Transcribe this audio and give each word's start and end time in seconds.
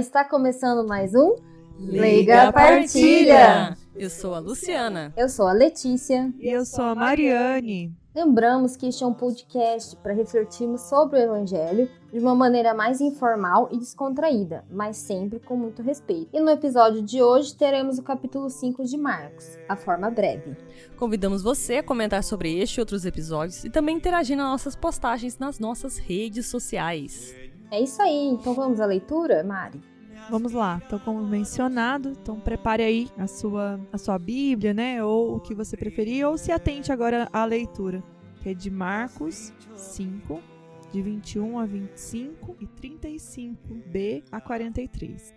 Está 0.00 0.24
começando 0.24 0.88
mais 0.88 1.14
um 1.14 1.36
Liga 1.78 2.50
Partilha. 2.50 3.76
Eu 3.94 4.08
sou 4.08 4.34
a 4.34 4.38
Luciana. 4.38 5.12
Eu 5.14 5.28
sou 5.28 5.46
a 5.46 5.52
Letícia. 5.52 6.32
E 6.40 6.48
eu 6.48 6.64
sou 6.64 6.86
a 6.86 6.94
Mariane. 6.94 7.94
Lembramos 8.14 8.76
que 8.76 8.86
este 8.86 9.04
é 9.04 9.06
um 9.06 9.12
podcast 9.12 9.94
para 9.96 10.14
refletirmos 10.14 10.80
sobre 10.88 11.18
o 11.18 11.22
Evangelho 11.22 11.86
de 12.10 12.18
uma 12.18 12.34
maneira 12.34 12.72
mais 12.72 12.98
informal 13.02 13.68
e 13.70 13.76
descontraída, 13.76 14.64
mas 14.70 14.96
sempre 14.96 15.38
com 15.38 15.54
muito 15.54 15.82
respeito. 15.82 16.30
E 16.32 16.40
no 16.40 16.48
episódio 16.48 17.02
de 17.02 17.22
hoje 17.22 17.54
teremos 17.54 17.98
o 17.98 18.02
capítulo 18.02 18.48
5 18.48 18.82
de 18.86 18.96
Marcos, 18.96 19.58
a 19.68 19.76
forma 19.76 20.10
breve. 20.10 20.56
Convidamos 20.96 21.42
você 21.42 21.76
a 21.76 21.82
comentar 21.82 22.24
sobre 22.24 22.58
este 22.58 22.78
e 22.78 22.80
outros 22.80 23.04
episódios 23.04 23.66
e 23.66 23.70
também 23.70 23.98
interagir 23.98 24.34
nas 24.34 24.48
nossas 24.48 24.74
postagens 24.74 25.38
nas 25.38 25.58
nossas 25.58 25.98
redes 25.98 26.46
sociais. 26.46 27.34
É 27.72 27.80
isso 27.80 28.02
aí, 28.02 28.26
então 28.26 28.52
vamos 28.52 28.80
à 28.80 28.86
leitura, 28.86 29.44
Mari? 29.44 29.80
Vamos 30.28 30.52
lá, 30.52 30.82
então 30.84 30.98
como 30.98 31.24
mencionado, 31.24 32.10
então 32.10 32.40
prepare 32.40 32.82
aí 32.82 33.08
a 33.16 33.28
sua, 33.28 33.80
a 33.92 33.98
sua 33.98 34.18
Bíblia, 34.18 34.74
né, 34.74 35.04
ou 35.04 35.36
o 35.36 35.40
que 35.40 35.54
você 35.54 35.76
preferir, 35.76 36.26
ou 36.26 36.36
se 36.36 36.50
atente 36.50 36.90
agora 36.90 37.28
à 37.32 37.44
leitura, 37.44 38.02
que 38.42 38.48
é 38.48 38.54
de 38.54 38.70
Marcos 38.70 39.52
5, 39.76 40.42
de 40.92 41.00
21 41.00 41.58
a 41.60 41.66
25 41.66 42.56
e 42.60 42.66
35b 42.66 44.24
a 44.32 44.40
43. 44.40 45.32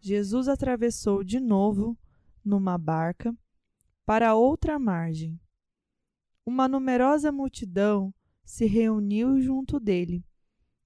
Jesus 0.00 0.46
atravessou 0.46 1.24
de 1.24 1.40
novo 1.40 1.98
numa 2.44 2.78
barca 2.78 3.34
para 4.06 4.34
outra 4.36 4.78
margem. 4.78 5.40
Uma 6.46 6.68
numerosa 6.68 7.32
multidão 7.32 8.14
se 8.44 8.66
reuniu 8.66 9.40
junto 9.40 9.80
dele 9.80 10.24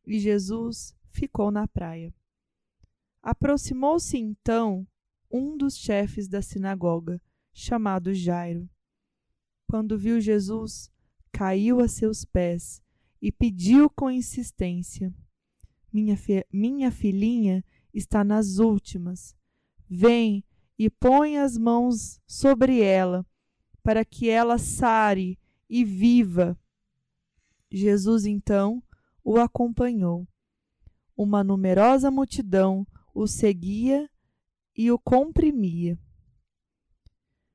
e 0.07 0.19
Jesus 0.19 0.95
ficou 1.11 1.51
na 1.51 1.67
praia. 1.67 2.15
Aproximou-se 3.23 4.17
então 4.17 4.87
um 5.31 5.57
dos 5.57 5.77
chefes 5.77 6.29
da 6.29 6.41
sinagoga, 6.41 7.21
chamado 7.53 8.15
Jairo. 8.15 8.69
Quando 9.67 9.99
viu 9.99 10.21
Jesus, 10.21 10.91
caiu 11.33 11.81
a 11.81 11.89
seus 11.89 12.25
pés 12.25 12.81
e 13.21 13.33
pediu 13.33 13.91
com 13.91 14.11
insistência: 14.11 15.13
Minha, 15.93 16.17
fi 16.17 16.47
minha 16.53 16.91
filhinha 16.93 17.65
está 17.93 18.23
nas 18.23 18.59
últimas. 18.59 19.35
Vem 19.89 20.45
e 20.79 20.89
põe 20.91 21.39
as 21.39 21.57
mãos 21.57 22.21
sobre 22.27 22.81
ela, 22.81 23.27
para 23.83 24.05
que 24.05 24.29
ela 24.29 24.59
sare 24.59 25.39
e 25.69 25.85
viva. 25.85 26.57
Jesus 27.71 28.25
então 28.25 28.83
o 29.27 29.41
acompanhou. 29.41 30.25
Uma 31.17 31.43
numerosa 31.43 32.13
multidão 32.13 32.87
o 33.13 33.27
seguia 33.27 34.09
e 34.77 34.93
o 34.93 34.97
comprimia. 35.01 35.99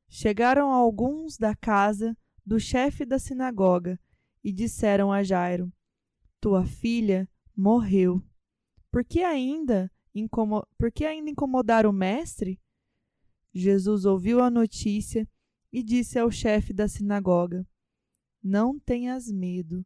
Chegaram 0.10 0.70
alguns 0.70 1.38
da 1.38 1.56
casa 1.56 2.18
do 2.46 2.60
chefe 2.60 3.06
da 3.06 3.18
sinagoga 3.18 3.98
e 4.44 4.52
disseram 4.52 5.14
a 5.14 5.24
Jairo: 5.24 5.72
Tua 6.42 6.66
filha 6.66 7.30
morreu. 7.56 8.22
Por 8.92 9.06
que 9.06 9.24
ainda, 9.24 9.90
incomo 10.14 10.68
por 10.78 10.92
que 10.92 11.06
ainda 11.06 11.30
incomodar 11.30 11.86
o 11.86 11.94
mestre? 11.94 12.60
Jesus 13.54 14.04
ouviu 14.04 14.42
a 14.42 14.50
notícia 14.50 15.26
e 15.72 15.82
disse 15.82 16.20
ao 16.20 16.30
chefe 16.30 16.74
da 16.74 16.90
sinagoga: 16.90 17.66
Não 18.44 18.78
tenhas 18.78 19.32
medo, 19.32 19.86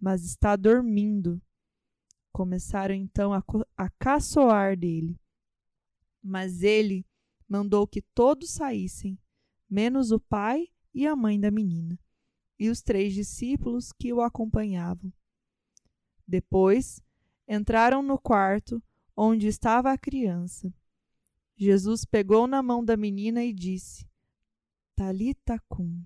mas 0.00 0.24
está 0.24 0.56
dormindo. 0.56 1.40
Começaram 2.32 2.94
então 2.94 3.34
a, 3.34 3.42
a 3.76 3.90
caçoar 3.90 4.76
dele. 4.76 5.20
Mas 6.22 6.62
ele 6.62 7.06
mandou 7.48 7.86
que 7.86 8.00
todos 8.14 8.50
saíssem, 8.50 9.18
menos 9.68 10.10
o 10.10 10.20
pai 10.20 10.68
e 10.94 11.06
a 11.06 11.14
mãe 11.14 11.38
da 11.38 11.50
menina, 11.50 11.98
e 12.58 12.70
os 12.70 12.80
três 12.82 13.12
discípulos 13.12 13.92
que 13.92 14.12
o 14.12 14.20
acompanhavam. 14.20 15.12
Depois 16.26 17.02
entraram 17.48 18.02
no 18.02 18.18
quarto 18.18 18.82
onde 19.16 19.48
estava 19.48 19.92
a 19.92 19.98
criança. 19.98 20.72
Jesus 21.56 22.04
pegou 22.04 22.46
na 22.46 22.62
mão 22.62 22.84
da 22.84 22.96
menina 22.96 23.44
e 23.44 23.52
disse: 23.52 24.08
Talita 24.94 25.58
cum, 25.68 26.04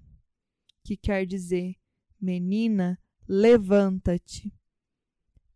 que 0.83 0.97
quer 0.97 1.27
dizer: 1.27 1.77
Menina, 2.21 2.99
levanta-te. 3.29 4.53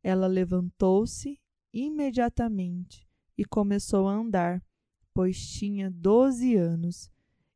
Ela 0.03 0.27
levantou-se 0.27 1.41
imediatamente 1.73 3.07
e 3.37 3.45
começou 3.45 4.09
a 4.09 4.15
andar, 4.15 4.63
pois 5.13 5.47
tinha 5.47 5.91
doze 5.91 6.57
anos, 6.57 7.11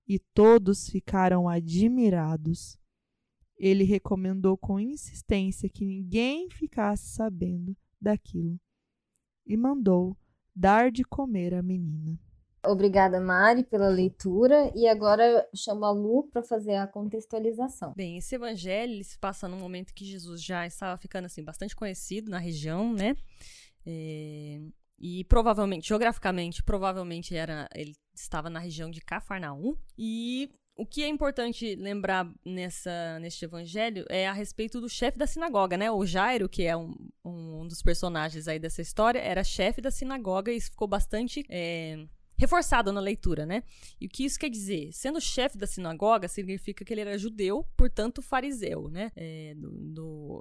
e 0.07 0.19
todos 0.19 0.89
ficaram 0.89 1.49
admirados. 1.49 2.79
Ele 3.57 3.85
recomendou 3.85 4.59
com 4.59 4.79
insistência 4.79 5.69
que 5.69 5.85
ninguém 5.85 6.51
ficasse 6.51 7.15
sabendo 7.15 7.77
daquilo 8.01 8.61
e 9.47 9.57
mandou 9.57 10.17
dar 10.55 10.91
de 10.91 11.05
comer 11.05 11.55
à 11.55 11.63
menina. 11.63 12.19
Obrigada, 12.65 13.21
Mari, 13.21 13.65
pela 13.65 13.89
leitura. 13.89 14.71
E 14.75 14.87
agora 14.87 15.49
chamo 15.55 15.85
a 15.85 15.91
Lu 15.91 16.29
para 16.33 16.43
fazer 16.43 16.77
a 16.77 16.87
contextualização. 16.87 17.93
Bem, 17.97 18.19
esse 18.19 18.35
evangelho 18.35 19.03
se 19.03 19.19
passa 19.19 19.49
num 19.49 19.59
momento 19.59 19.93
que 19.93 20.05
Jesus 20.05 20.43
já 20.43 20.67
estava 20.67 20.97
ficando 20.97 21.27
assim 21.27 21.43
bastante 21.43 21.75
conhecido 21.75 22.31
na 22.31 22.39
região, 22.39 22.93
né? 22.93 23.17
É, 23.85 24.61
e 24.99 25.25
provavelmente, 25.25 25.89
geograficamente, 25.89 26.63
provavelmente 26.63 27.35
era 27.35 27.69
ele 27.75 27.95
estava 28.15 28.49
na 28.49 28.61
região 28.61 28.91
de 28.91 29.01
Cafarnaum. 29.01 29.77
E 29.99 30.49
o 30.77 30.87
que 30.87 31.03
é 31.03 31.09
importante 31.09 31.75
lembrar 31.75 32.31
nessa, 32.47 33.19
neste 33.19 33.45
evangelho 33.45 34.05
é 34.09 34.29
a 34.29 34.33
respeito 34.33 34.81
do 34.81 34.89
chefe 34.89 35.19
da 35.19 35.27
sinagoga, 35.27 35.77
né? 35.77 35.91
O 35.91 36.07
Jairo, 36.07 36.49
que 36.49 36.63
é 36.63 36.77
um, 36.77 36.95
um 37.25 37.67
dos 37.67 37.83
personagens 37.83 38.47
aí 38.47 38.59
dessa 38.59 38.81
história, 38.81 39.19
era 39.19 39.43
chefe 39.43 39.81
da 39.81 39.91
sinagoga 39.91 40.53
e 40.53 40.57
isso 40.57 40.71
ficou 40.71 40.87
bastante. 40.87 41.45
É, 41.51 42.07
reforçado 42.43 42.93
na 42.93 43.01
leitura, 43.01 43.47
né? 43.47 43.63
E 44.01 44.07
o 44.07 44.09
que 44.09 44.25
isso 44.25 44.39
quer 44.39 44.51
dizer? 44.51 44.93
Sendo 44.93 45.21
chefe 45.21 45.57
da 45.57 45.67
sinagoga, 45.67 46.27
significa 46.27 46.85
que 46.85 46.93
ele 46.93 47.03
era 47.03 47.17
judeu, 47.17 47.65
portanto 47.77 48.21
fariseu, 48.21 48.89
né? 48.89 49.13
É, 49.15 49.55
do, 49.57 49.71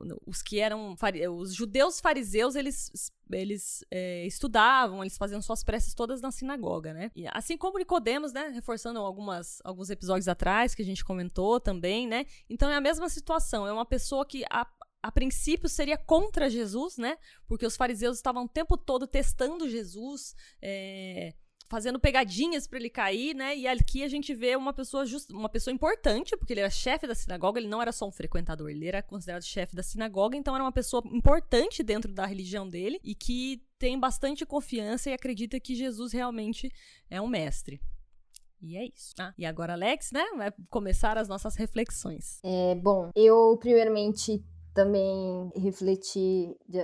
do, 0.04 0.22
os 0.26 0.42
que 0.42 0.60
eram 0.60 0.96
os 1.38 1.54
judeus 1.54 2.00
fariseus, 2.00 2.56
eles 2.56 2.92
eles 3.32 3.86
é, 3.90 4.26
estudavam, 4.26 5.02
eles 5.02 5.18
faziam 5.18 5.42
suas 5.42 5.64
preces 5.64 5.94
todas 5.94 6.22
na 6.22 6.32
sinagoga, 6.32 6.92
né? 6.94 7.12
E 7.16 7.26
assim 7.32 7.56
como 7.56 7.78
Nicodemos, 7.78 8.34
né? 8.34 8.48
Reforçando 8.48 9.00
algumas, 9.00 9.62
alguns 9.64 9.90
episódios 9.90 10.28
atrás 10.28 10.74
que 10.74 10.82
a 10.82 10.86
gente 10.86 11.06
comentou 11.06 11.60
também, 11.60 12.08
né? 12.08 12.26
Então 12.50 12.70
é 12.70 12.76
a 12.76 12.82
mesma 12.82 13.08
situação. 13.10 13.68
É 13.68 13.72
uma 13.72 13.86
pessoa 13.86 14.26
que 14.26 14.44
a, 14.50 14.68
a 15.04 15.12
princípio 15.12 15.70
seria 15.70 15.98
contra 15.98 16.50
Jesus, 16.50 16.98
né? 16.98 17.18
Porque 17.48 17.66
os 17.66 17.78
fariseus 17.78 18.18
estavam 18.18 18.46
o 18.46 18.50
tempo 18.50 18.76
todo 18.76 19.08
testando 19.08 19.70
Jesus, 19.70 20.36
é, 20.62 21.34
fazendo 21.72 21.98
pegadinhas 21.98 22.68
para 22.68 22.78
ele 22.78 22.90
cair, 22.90 23.34
né? 23.34 23.56
E 23.56 23.66
aqui 23.66 24.04
a 24.04 24.10
gente 24.10 24.36
vê 24.36 24.58
uma 24.58 24.74
pessoa 24.74 25.06
just, 25.06 25.32
uma 25.32 25.48
pessoa 25.48 25.74
importante, 25.74 26.36
porque 26.36 26.52
ele 26.52 26.60
era 26.60 26.70
chefe 26.70 27.08
da 27.08 27.16
sinagoga, 27.16 27.62
ele 27.62 27.70
não 27.70 27.82
era 27.82 27.94
só 27.94 28.06
um 28.06 28.12
frequentador, 28.12 28.70
ele 28.70 28.86
era 28.86 29.02
considerado 29.02 29.44
chefe 29.44 29.74
da 29.74 29.82
sinagoga, 29.82 30.36
então 30.36 30.54
era 30.54 30.62
uma 30.62 30.72
pessoa 30.72 31.02
importante 31.06 31.82
dentro 31.82 32.14
da 32.14 32.26
religião 32.26 32.68
dele 32.68 33.00
e 33.02 33.16
que 33.16 33.64
tem 33.80 33.98
bastante 33.98 34.46
confiança 34.46 35.10
e 35.10 35.14
acredita 35.14 35.62
que 35.62 35.74
Jesus 35.74 36.12
realmente 36.12 36.70
é 37.10 37.22
um 37.22 37.28
mestre. 37.28 37.80
E 38.62 38.76
é 38.76 38.86
isso. 38.86 39.14
Ah, 39.18 39.34
e 39.38 39.46
agora, 39.46 39.74
Alex, 39.74 40.12
né? 40.12 40.24
Vai 40.36 40.52
começar 40.70 41.18
as 41.18 41.30
nossas 41.30 41.56
reflexões. 41.56 42.40
É, 42.44 42.76
bom, 42.76 43.10
eu 43.16 43.58
primeiramente 43.58 44.44
também 44.74 45.52
refletir 45.56 46.56
de, 46.68 46.80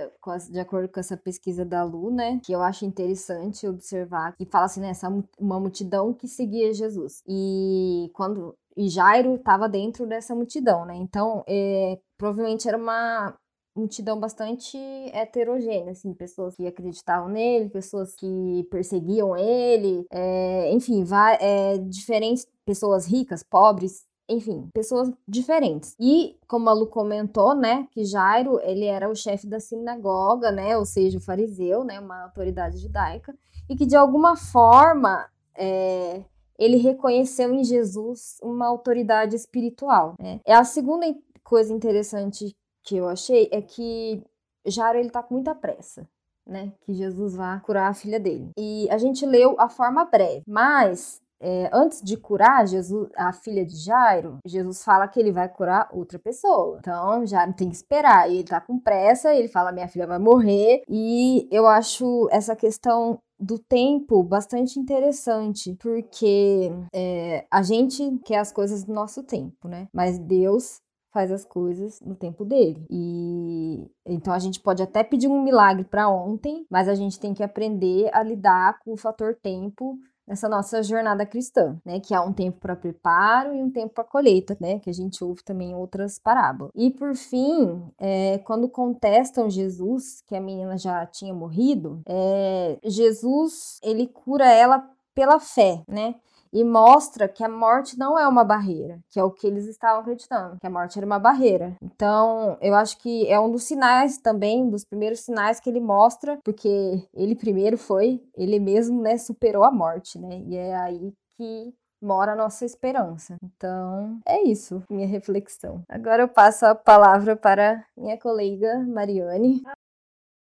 de, 0.50 0.60
acordo 0.60 0.88
com 0.88 1.00
essa 1.00 1.16
pesquisa 1.16 1.64
da 1.64 1.82
Lu, 1.82 2.10
né? 2.10 2.40
Que 2.44 2.52
eu 2.52 2.62
acho 2.62 2.84
interessante 2.84 3.66
observar 3.66 4.34
que 4.36 4.46
fala 4.46 4.66
assim, 4.66 4.80
né? 4.80 4.90
Essa, 4.90 5.08
uma 5.38 5.60
multidão 5.60 6.12
que 6.12 6.28
seguia 6.28 6.72
Jesus. 6.72 7.22
E 7.26 8.10
quando. 8.14 8.54
E 8.76 8.88
Jairo 8.88 9.34
estava 9.34 9.68
dentro 9.68 10.06
dessa 10.06 10.34
multidão, 10.34 10.84
né? 10.84 10.94
Então, 10.94 11.42
é, 11.48 11.98
provavelmente 12.16 12.68
era 12.68 12.78
uma, 12.78 13.36
multidão 13.78 14.18
bastante 14.18 14.76
heterogênea, 15.12 15.92
assim, 15.92 16.12
pessoas 16.12 16.56
que 16.56 16.66
acreditavam 16.66 17.28
nele, 17.28 17.70
pessoas 17.70 18.14
que 18.14 18.66
perseguiam 18.70 19.36
ele, 19.36 20.04
é, 20.10 20.72
enfim, 20.72 21.04
é, 21.40 21.78
diferentes 21.78 22.46
pessoas 22.66 23.06
ricas, 23.06 23.42
pobres, 23.42 24.04
enfim, 24.28 24.68
pessoas 24.74 25.10
diferentes. 25.26 25.96
E, 25.98 26.36
como 26.46 26.68
a 26.68 26.72
Lu 26.72 26.86
comentou, 26.86 27.54
né, 27.54 27.88
que 27.90 28.04
Jairo, 28.04 28.60
ele 28.62 28.84
era 28.84 29.08
o 29.08 29.14
chefe 29.14 29.46
da 29.46 29.58
sinagoga, 29.58 30.52
né, 30.52 30.76
ou 30.76 30.84
seja, 30.84 31.18
o 31.18 31.20
fariseu, 31.20 31.82
né, 31.82 31.98
uma 31.98 32.24
autoridade 32.24 32.78
judaica, 32.78 33.34
e 33.68 33.74
que 33.74 33.86
de 33.86 33.96
alguma 33.96 34.36
forma 34.36 35.26
é, 35.54 36.22
ele 36.58 36.76
reconheceu 36.76 37.52
em 37.52 37.64
Jesus 37.64 38.36
uma 38.42 38.66
autoridade 38.66 39.34
espiritual. 39.34 40.14
Né? 40.18 40.40
É 40.44 40.54
a 40.54 40.64
segunda 40.64 41.06
coisa 41.42 41.72
interessante 41.72 42.54
que 42.82 42.96
eu 42.96 43.08
achei 43.08 43.48
é 43.50 43.62
que 43.62 44.22
Jairo 44.66 44.98
ele 44.98 45.10
tá 45.10 45.22
com 45.22 45.34
muita 45.34 45.54
pressa. 45.54 46.06
Né, 46.46 46.72
que 46.80 46.94
Jesus 46.94 47.36
vá 47.36 47.60
curar 47.60 47.90
a 47.90 47.94
filha 47.94 48.18
dele. 48.18 48.52
E 48.56 48.88
a 48.90 48.96
gente 48.96 49.26
leu 49.26 49.54
a 49.58 49.68
forma 49.68 50.06
breve, 50.06 50.42
mas 50.46 51.20
é, 51.40 51.70
antes 51.72 52.02
de 52.02 52.16
curar 52.16 52.66
Jesus, 52.66 53.08
a 53.16 53.32
filha 53.32 53.64
de 53.64 53.76
Jairo, 53.76 54.38
Jesus 54.44 54.82
fala 54.82 55.06
que 55.06 55.20
ele 55.20 55.32
vai 55.32 55.48
curar 55.48 55.88
outra 55.92 56.18
pessoa. 56.18 56.78
Então, 56.80 57.24
Jairo 57.26 57.52
tem 57.54 57.68
que 57.68 57.76
esperar. 57.76 58.30
E 58.30 58.36
ele 58.36 58.44
tá 58.44 58.60
com 58.60 58.78
pressa, 58.78 59.34
ele 59.34 59.48
fala: 59.48 59.72
minha 59.72 59.88
filha 59.88 60.06
vai 60.06 60.18
morrer. 60.18 60.82
E 60.88 61.48
eu 61.50 61.66
acho 61.66 62.28
essa 62.30 62.56
questão 62.56 63.18
do 63.38 63.58
tempo 63.58 64.22
bastante 64.22 64.80
interessante, 64.80 65.76
porque 65.80 66.72
é, 66.92 67.46
a 67.50 67.62
gente 67.62 68.18
quer 68.24 68.38
as 68.38 68.50
coisas 68.50 68.84
no 68.84 68.94
nosso 68.94 69.22
tempo, 69.22 69.68
né? 69.68 69.86
Mas 69.92 70.18
Deus 70.18 70.80
faz 71.12 71.30
as 71.30 71.44
coisas 71.44 72.00
no 72.00 72.14
tempo 72.14 72.44
dele. 72.44 72.84
E 72.90 73.88
então 74.04 74.32
a 74.32 74.38
gente 74.38 74.60
pode 74.60 74.82
até 74.82 75.02
pedir 75.04 75.28
um 75.28 75.42
milagre 75.42 75.84
para 75.84 76.08
ontem, 76.08 76.66
mas 76.70 76.88
a 76.88 76.94
gente 76.94 77.18
tem 77.18 77.32
que 77.32 77.42
aprender 77.42 78.10
a 78.12 78.22
lidar 78.22 78.78
com 78.80 78.92
o 78.92 78.96
fator 78.96 79.34
tempo 79.34 79.98
nessa 80.28 80.48
nossa 80.48 80.82
jornada 80.82 81.24
cristã, 81.24 81.80
né? 81.84 81.98
Que 81.98 82.14
há 82.14 82.20
um 82.20 82.32
tempo 82.32 82.60
para 82.60 82.76
preparo 82.76 83.54
e 83.54 83.62
um 83.62 83.70
tempo 83.70 83.94
para 83.94 84.04
colheita, 84.04 84.56
né? 84.60 84.78
Que 84.78 84.90
a 84.90 84.92
gente 84.92 85.24
ouve 85.24 85.42
também 85.42 85.70
em 85.70 85.74
outras 85.74 86.18
parábolas. 86.18 86.70
E 86.74 86.90
por 86.90 87.16
fim, 87.16 87.82
é, 87.98 88.38
quando 88.44 88.68
contestam 88.68 89.48
Jesus, 89.48 90.22
que 90.26 90.36
a 90.36 90.40
menina 90.40 90.76
já 90.76 91.06
tinha 91.06 91.32
morrido, 91.32 92.02
é, 92.06 92.78
Jesus 92.84 93.80
ele 93.82 94.06
cura 94.06 94.52
ela 94.52 94.86
pela 95.14 95.40
fé, 95.40 95.82
né? 95.88 96.14
E 96.52 96.64
mostra 96.64 97.28
que 97.28 97.44
a 97.44 97.48
morte 97.48 97.98
não 97.98 98.18
é 98.18 98.26
uma 98.26 98.44
barreira, 98.44 98.98
que 99.08 99.18
é 99.18 99.24
o 99.24 99.30
que 99.30 99.46
eles 99.46 99.66
estavam 99.66 100.00
acreditando, 100.00 100.58
que 100.60 100.66
a 100.66 100.70
morte 100.70 100.98
era 100.98 101.06
uma 101.06 101.18
barreira. 101.18 101.76
Então, 101.82 102.56
eu 102.60 102.74
acho 102.74 102.98
que 102.98 103.26
é 103.28 103.38
um 103.38 103.50
dos 103.50 103.64
sinais 103.64 104.18
também, 104.18 104.68
dos 104.68 104.84
primeiros 104.84 105.20
sinais 105.20 105.60
que 105.60 105.68
ele 105.68 105.80
mostra, 105.80 106.38
porque 106.44 107.02
ele 107.14 107.34
primeiro 107.34 107.76
foi, 107.76 108.20
ele 108.36 108.58
mesmo, 108.58 109.00
né, 109.02 109.16
superou 109.18 109.64
a 109.64 109.70
morte, 109.70 110.18
né? 110.18 110.42
E 110.46 110.56
é 110.56 110.76
aí 110.76 111.12
que 111.36 111.72
mora 112.00 112.32
a 112.32 112.36
nossa 112.36 112.64
esperança. 112.64 113.36
Então, 113.42 114.20
é 114.26 114.42
isso, 114.42 114.82
minha 114.88 115.06
reflexão. 115.06 115.82
Agora 115.88 116.22
eu 116.22 116.28
passo 116.28 116.64
a 116.66 116.74
palavra 116.74 117.36
para 117.36 117.84
minha 117.96 118.18
colega 118.18 118.78
Mariane. 118.86 119.62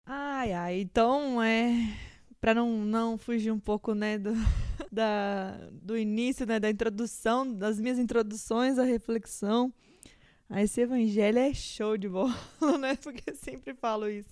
Ai, 0.06 0.52
ai, 0.52 0.80
então 0.80 1.42
é 1.42 2.13
para 2.44 2.52
não, 2.52 2.84
não 2.84 3.16
fugir 3.16 3.50
um 3.50 3.58
pouco, 3.58 3.94
né, 3.94 4.18
do, 4.18 4.34
da, 4.92 5.56
do 5.72 5.96
início, 5.96 6.44
né, 6.44 6.60
da 6.60 6.68
introdução, 6.68 7.50
das 7.50 7.80
minhas 7.80 7.98
introduções 7.98 8.78
à 8.78 8.84
reflexão. 8.84 9.72
Ah, 10.50 10.62
esse 10.62 10.82
evangelho 10.82 11.38
é 11.38 11.54
show 11.54 11.96
de 11.96 12.06
bola, 12.06 12.36
né? 12.78 12.96
Porque 12.96 13.30
eu 13.30 13.34
sempre 13.34 13.72
falo 13.72 14.10
isso. 14.10 14.28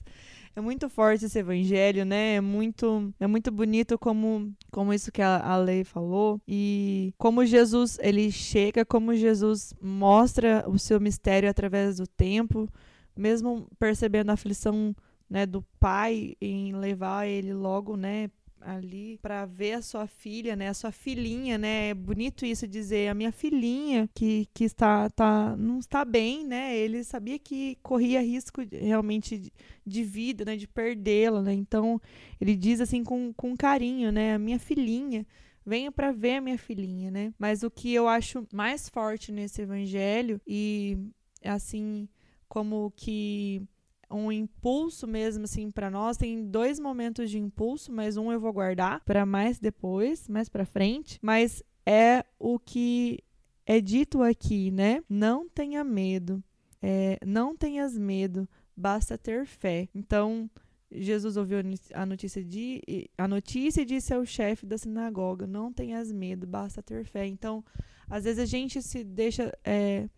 É 0.54 0.60
muito 0.60 0.90
forte 0.90 1.24
esse 1.24 1.38
evangelho, 1.38 2.04
né? 2.04 2.34
É 2.34 2.40
muito, 2.42 3.14
é 3.18 3.26
muito 3.26 3.50
bonito 3.50 3.98
como, 3.98 4.54
como 4.70 4.92
isso 4.92 5.10
que 5.10 5.22
a, 5.22 5.38
a 5.38 5.56
lei 5.56 5.82
falou 5.82 6.38
e 6.46 7.14
como 7.16 7.46
Jesus 7.46 7.98
ele 8.02 8.30
chega, 8.30 8.84
como 8.84 9.14
Jesus 9.14 9.72
mostra 9.80 10.66
o 10.68 10.78
seu 10.78 11.00
mistério 11.00 11.48
através 11.48 11.96
do 11.96 12.06
tempo, 12.06 12.68
mesmo 13.16 13.66
percebendo 13.78 14.28
a 14.28 14.34
aflição 14.34 14.94
né, 15.32 15.46
do 15.46 15.62
pai 15.80 16.36
em 16.38 16.74
levar 16.74 17.26
ele 17.26 17.54
logo, 17.54 17.96
né, 17.96 18.30
ali 18.60 19.16
para 19.22 19.46
ver 19.46 19.72
a 19.72 19.82
sua 19.82 20.06
filha, 20.06 20.54
né, 20.54 20.68
a 20.68 20.74
sua 20.74 20.92
filhinha, 20.92 21.56
né? 21.56 21.88
É 21.88 21.94
bonito 21.94 22.44
isso 22.44 22.68
dizer 22.68 23.08
a 23.08 23.14
minha 23.14 23.32
filhinha 23.32 24.10
que, 24.14 24.46
que 24.52 24.62
está 24.64 25.08
tá 25.08 25.56
não 25.56 25.78
está 25.78 26.04
bem, 26.04 26.46
né? 26.46 26.76
Ele 26.76 27.02
sabia 27.02 27.38
que 27.38 27.78
corria 27.82 28.20
risco 28.20 28.60
realmente 28.70 29.38
de, 29.38 29.50
de, 29.86 30.04
vida, 30.04 30.44
né, 30.44 30.54
de 30.54 30.68
perdê-la, 30.68 31.40
né? 31.40 31.54
Então, 31.54 31.98
ele 32.38 32.54
diz 32.54 32.78
assim 32.78 33.02
com, 33.02 33.32
com 33.32 33.56
carinho, 33.56 34.12
né, 34.12 34.34
a 34.34 34.38
minha 34.38 34.58
filhinha 34.58 35.26
venha 35.64 35.90
para 35.90 36.12
ver 36.12 36.36
a 36.36 36.40
minha 36.42 36.58
filhinha, 36.58 37.10
né? 37.10 37.32
Mas 37.38 37.62
o 37.62 37.70
que 37.70 37.92
eu 37.94 38.06
acho 38.06 38.46
mais 38.52 38.86
forte 38.90 39.32
nesse 39.32 39.62
evangelho 39.62 40.38
e 40.46 40.98
assim 41.42 42.06
como 42.48 42.92
que 42.94 43.66
um 44.12 44.30
impulso 44.30 45.06
mesmo 45.06 45.44
assim 45.44 45.70
para 45.70 45.90
nós. 45.90 46.16
Tem 46.16 46.44
dois 46.44 46.78
momentos 46.78 47.30
de 47.30 47.38
impulso, 47.38 47.92
mas 47.92 48.16
um 48.16 48.30
eu 48.32 48.40
vou 48.40 48.52
guardar 48.52 49.00
para 49.04 49.24
mais 49.24 49.58
depois, 49.58 50.28
mais 50.28 50.48
para 50.48 50.64
frente, 50.64 51.18
mas 51.22 51.62
é 51.86 52.24
o 52.38 52.58
que 52.58 53.18
é 53.66 53.80
dito 53.80 54.22
aqui, 54.22 54.70
né? 54.70 55.02
Não 55.08 55.48
tenha 55.48 55.82
medo. 55.82 56.42
É, 56.80 57.18
não 57.24 57.56
tenhas 57.56 57.96
medo, 57.96 58.48
basta 58.76 59.16
ter 59.16 59.46
fé. 59.46 59.88
Então, 59.94 60.50
Jesus 60.90 61.36
ouviu 61.36 61.58
a 61.94 62.04
notícia 62.04 62.44
de 62.44 63.08
a 63.16 63.26
notícia 63.26 63.82
e 63.82 63.84
disse 63.84 64.12
ao 64.12 64.26
chefe 64.26 64.66
da 64.66 64.76
sinagoga: 64.76 65.46
Não 65.46 65.72
tenhas 65.72 66.10
medo, 66.10 66.46
basta 66.46 66.82
ter 66.82 67.04
fé. 67.04 67.26
Então, 67.26 67.64
às 68.08 68.24
vezes 68.24 68.40
a 68.40 68.44
gente 68.44 68.82
se 68.82 69.04
deixa 69.04 69.56
é, 69.64 70.08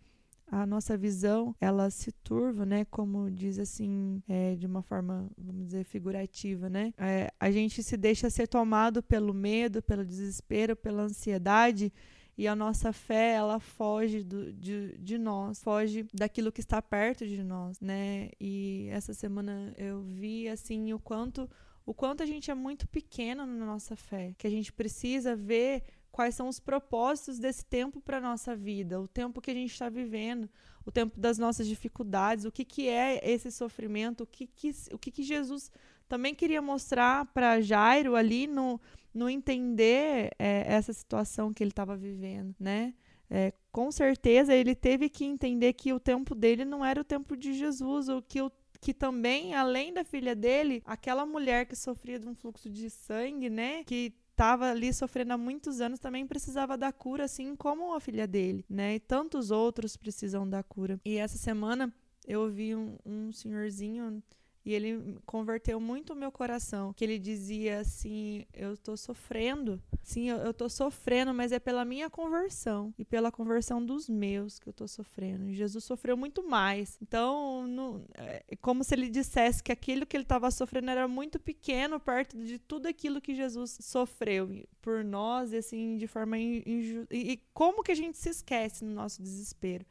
a 0.55 0.65
nossa 0.65 0.97
visão 0.97 1.55
ela 1.61 1.91
se 1.91 2.13
turva, 2.13 2.65
né? 2.65 2.85
Como 2.85 3.29
diz 3.29 3.59
assim, 3.59 4.23
é, 4.29 4.55
de 4.55 4.67
uma 4.67 4.83
forma, 4.83 5.29
vamos 5.37 5.67
dizer, 5.67 5.85
figurativa, 5.85 6.71
né? 6.71 6.95
É, 6.97 7.33
a 7.41 7.51
gente 7.51 7.83
se 7.83 7.97
deixa 7.97 8.31
ser 8.31 8.47
tomado 8.47 9.03
pelo 9.03 9.35
medo, 9.35 9.83
pelo 9.83 10.05
desespero, 10.05 10.77
pela 10.77 11.03
ansiedade 11.03 11.93
e 12.39 12.47
a 12.47 12.55
nossa 12.55 12.93
fé 12.93 13.33
ela 13.33 13.59
foge 13.59 14.23
do, 14.23 14.53
de, 14.53 14.97
de 14.99 15.19
nós, 15.19 15.61
foge 15.61 16.07
daquilo 16.15 16.53
que 16.53 16.61
está 16.61 16.81
perto 16.81 17.27
de 17.27 17.43
nós, 17.43 17.81
né? 17.81 18.31
E 18.41 18.89
essa 18.91 19.13
semana 19.13 19.75
eu 19.77 20.03
vi 20.03 20.49
assim 20.49 20.93
o 20.93 21.01
quanto 21.01 21.51
o 21.87 21.93
quanto 21.93 22.23
a 22.23 22.27
gente 22.27 22.51
é 22.51 22.55
muito 22.55 22.89
pequeno 22.89 23.45
na 23.45 23.67
nossa 23.67 23.95
fé, 23.95 24.35
que 24.39 24.47
a 24.47 24.51
gente 24.51 24.73
precisa 24.73 25.37
ver 25.37 25.83
quais 26.15 26.37
são 26.37 26.47
os 26.47 26.61
propósitos 26.61 27.41
desse 27.41 27.65
tempo 27.65 28.01
para 28.01 28.19
a 28.19 28.21
nossa 28.21 28.55
vida, 28.55 29.01
o 29.01 29.09
tempo 29.09 29.41
que 29.41 29.51
a 29.51 29.55
gente 29.55 29.73
está 29.73 29.89
vivendo, 29.89 30.49
o 30.87 30.93
tempo 30.93 31.19
das 31.19 31.39
nossas 31.39 31.67
dificuldades, 31.67 32.45
o 32.45 32.53
que, 32.53 32.65
que 32.65 32.89
é 32.89 33.21
esse 33.29 33.51
sofrimento, 33.51 34.23
o 34.23 34.27
que, 34.27 34.47
que, 34.47 34.71
o 34.93 34.99
que, 34.99 35.11
que 35.11 35.25
Jesus 35.25 35.73
também 36.09 36.33
queria 36.33 36.63
mostrar 36.63 37.27
para 37.33 37.61
Jairo 37.61 38.15
ali 38.15 38.47
no, 38.47 38.81
no 39.13 39.29
entender 39.29 40.31
é, 40.39 40.63
essa 40.69 40.93
situação 40.93 41.53
que 41.53 41.65
ele 41.65 41.73
estava 41.73 41.97
vivendo, 41.97 42.55
né? 42.61 42.95
É, 43.29 43.53
com 43.73 43.91
certeza 43.91 44.55
ele 44.55 44.77
teve 44.77 45.09
que 45.09 45.25
entender 45.25 45.73
que 45.73 45.93
o 45.93 45.99
tempo 45.99 46.33
dele 46.33 46.65
não 46.65 46.85
era 46.85 47.01
o 47.01 47.05
tempo 47.05 47.37
de 47.37 47.55
Jesus, 47.55 48.09
ou 48.09 48.23
que 48.23 48.41
o 48.41 48.53
que 48.81 48.95
também, 48.95 49.55
além 49.55 49.93
da 49.93 50.05
filha 50.05 50.37
dele, 50.37 50.81
aquela 50.85 51.27
mulher 51.27 51.67
que 51.67 51.75
sofria 51.75 52.21
de 52.21 52.29
um 52.29 52.35
fluxo 52.35 52.71
de 52.71 52.89
sangue, 52.89 53.51
né, 53.51 53.83
que 53.83 54.13
estava 54.35 54.71
ali 54.71 54.93
sofrendo 54.93 55.33
há 55.33 55.39
muitos 55.39 55.81
anos 55.81 56.01
também 56.01 56.27
precisava 56.27 56.77
da 56.77 56.93
cura, 56.93 57.25
assim 57.25 57.55
como 57.55 57.95
a 57.95 58.01
filha 58.01 58.27
dele, 58.27 58.65
né? 58.69 58.97
E 58.97 59.01
tantos 59.01 59.53
outros 59.53 59.97
precisam 59.97 60.49
da 60.49 60.63
cura. 60.63 61.01
E 61.05 61.17
essa 61.17 61.39
semana 61.39 61.93
eu 62.27 62.41
ouvi 62.41 62.75
um, 62.75 62.97
um 63.07 63.33
senhorzinho 63.33 64.23
e 64.65 64.73
ele 64.73 65.19
converteu 65.27 65.79
muito 65.79 66.15
o 66.15 66.17
meu 66.17 66.33
coração. 66.33 66.93
Que 66.95 67.05
ele 67.05 67.19
dizia 67.19 67.81
assim: 67.81 68.47
Eu 68.53 68.77
tô 68.77 68.97
sofrendo. 68.97 69.81
Sim, 70.03 70.29
eu, 70.29 70.53
tô 70.53 70.69
sofrendo, 70.69 71.33
mas 71.33 71.53
é 71.53 71.59
pela 71.59 71.85
minha 71.85 72.11
conversão 72.11 72.93
e 72.99 73.05
pela 73.05 73.33
conversão 73.33 73.85
dos 73.85 74.09
meus 74.09 74.59
que 74.59 74.69
eu 74.69 74.73
tô 74.73 74.87
sofrendo. 74.87 75.49
E 75.49 75.55
Jesus 75.55 75.85
sofreu 75.85 76.17
muito 76.17 76.47
mais. 76.47 76.99
Então, 77.01 78.05
é 78.15 78.57
como 78.61 78.85
se 78.85 78.95
ele 78.95 79.09
dissesse 79.09 79.63
que 79.63 79.73
aquilo 79.73 80.07
que 80.07 80.17
ele 80.17 80.25
estava 80.25 80.51
sofrendo 80.51 80.91
era 80.91 81.09
muito 81.09 81.39
pequeno 81.39 81.99
perto 81.99 82.37
de 82.37 82.59
tudo 82.59 82.87
aquilo 82.87 83.21
que 83.21 83.35
Jesus 83.35 83.79
sofreu 83.81 84.67
por 84.83 85.03
nós, 85.03 85.53
assim, 85.55 85.97
de 85.97 86.07
forma 86.07 86.39
injusta. 86.39 87.15
E, 87.15 87.33
e 87.33 87.37
como 87.53 87.83
que 87.83 87.93
a 87.93 87.97
gente 87.97 88.19
se 88.19 88.29
esquece 88.29 88.85
no 88.85 88.95
nosso 88.95 89.23
desespero? 89.23 89.87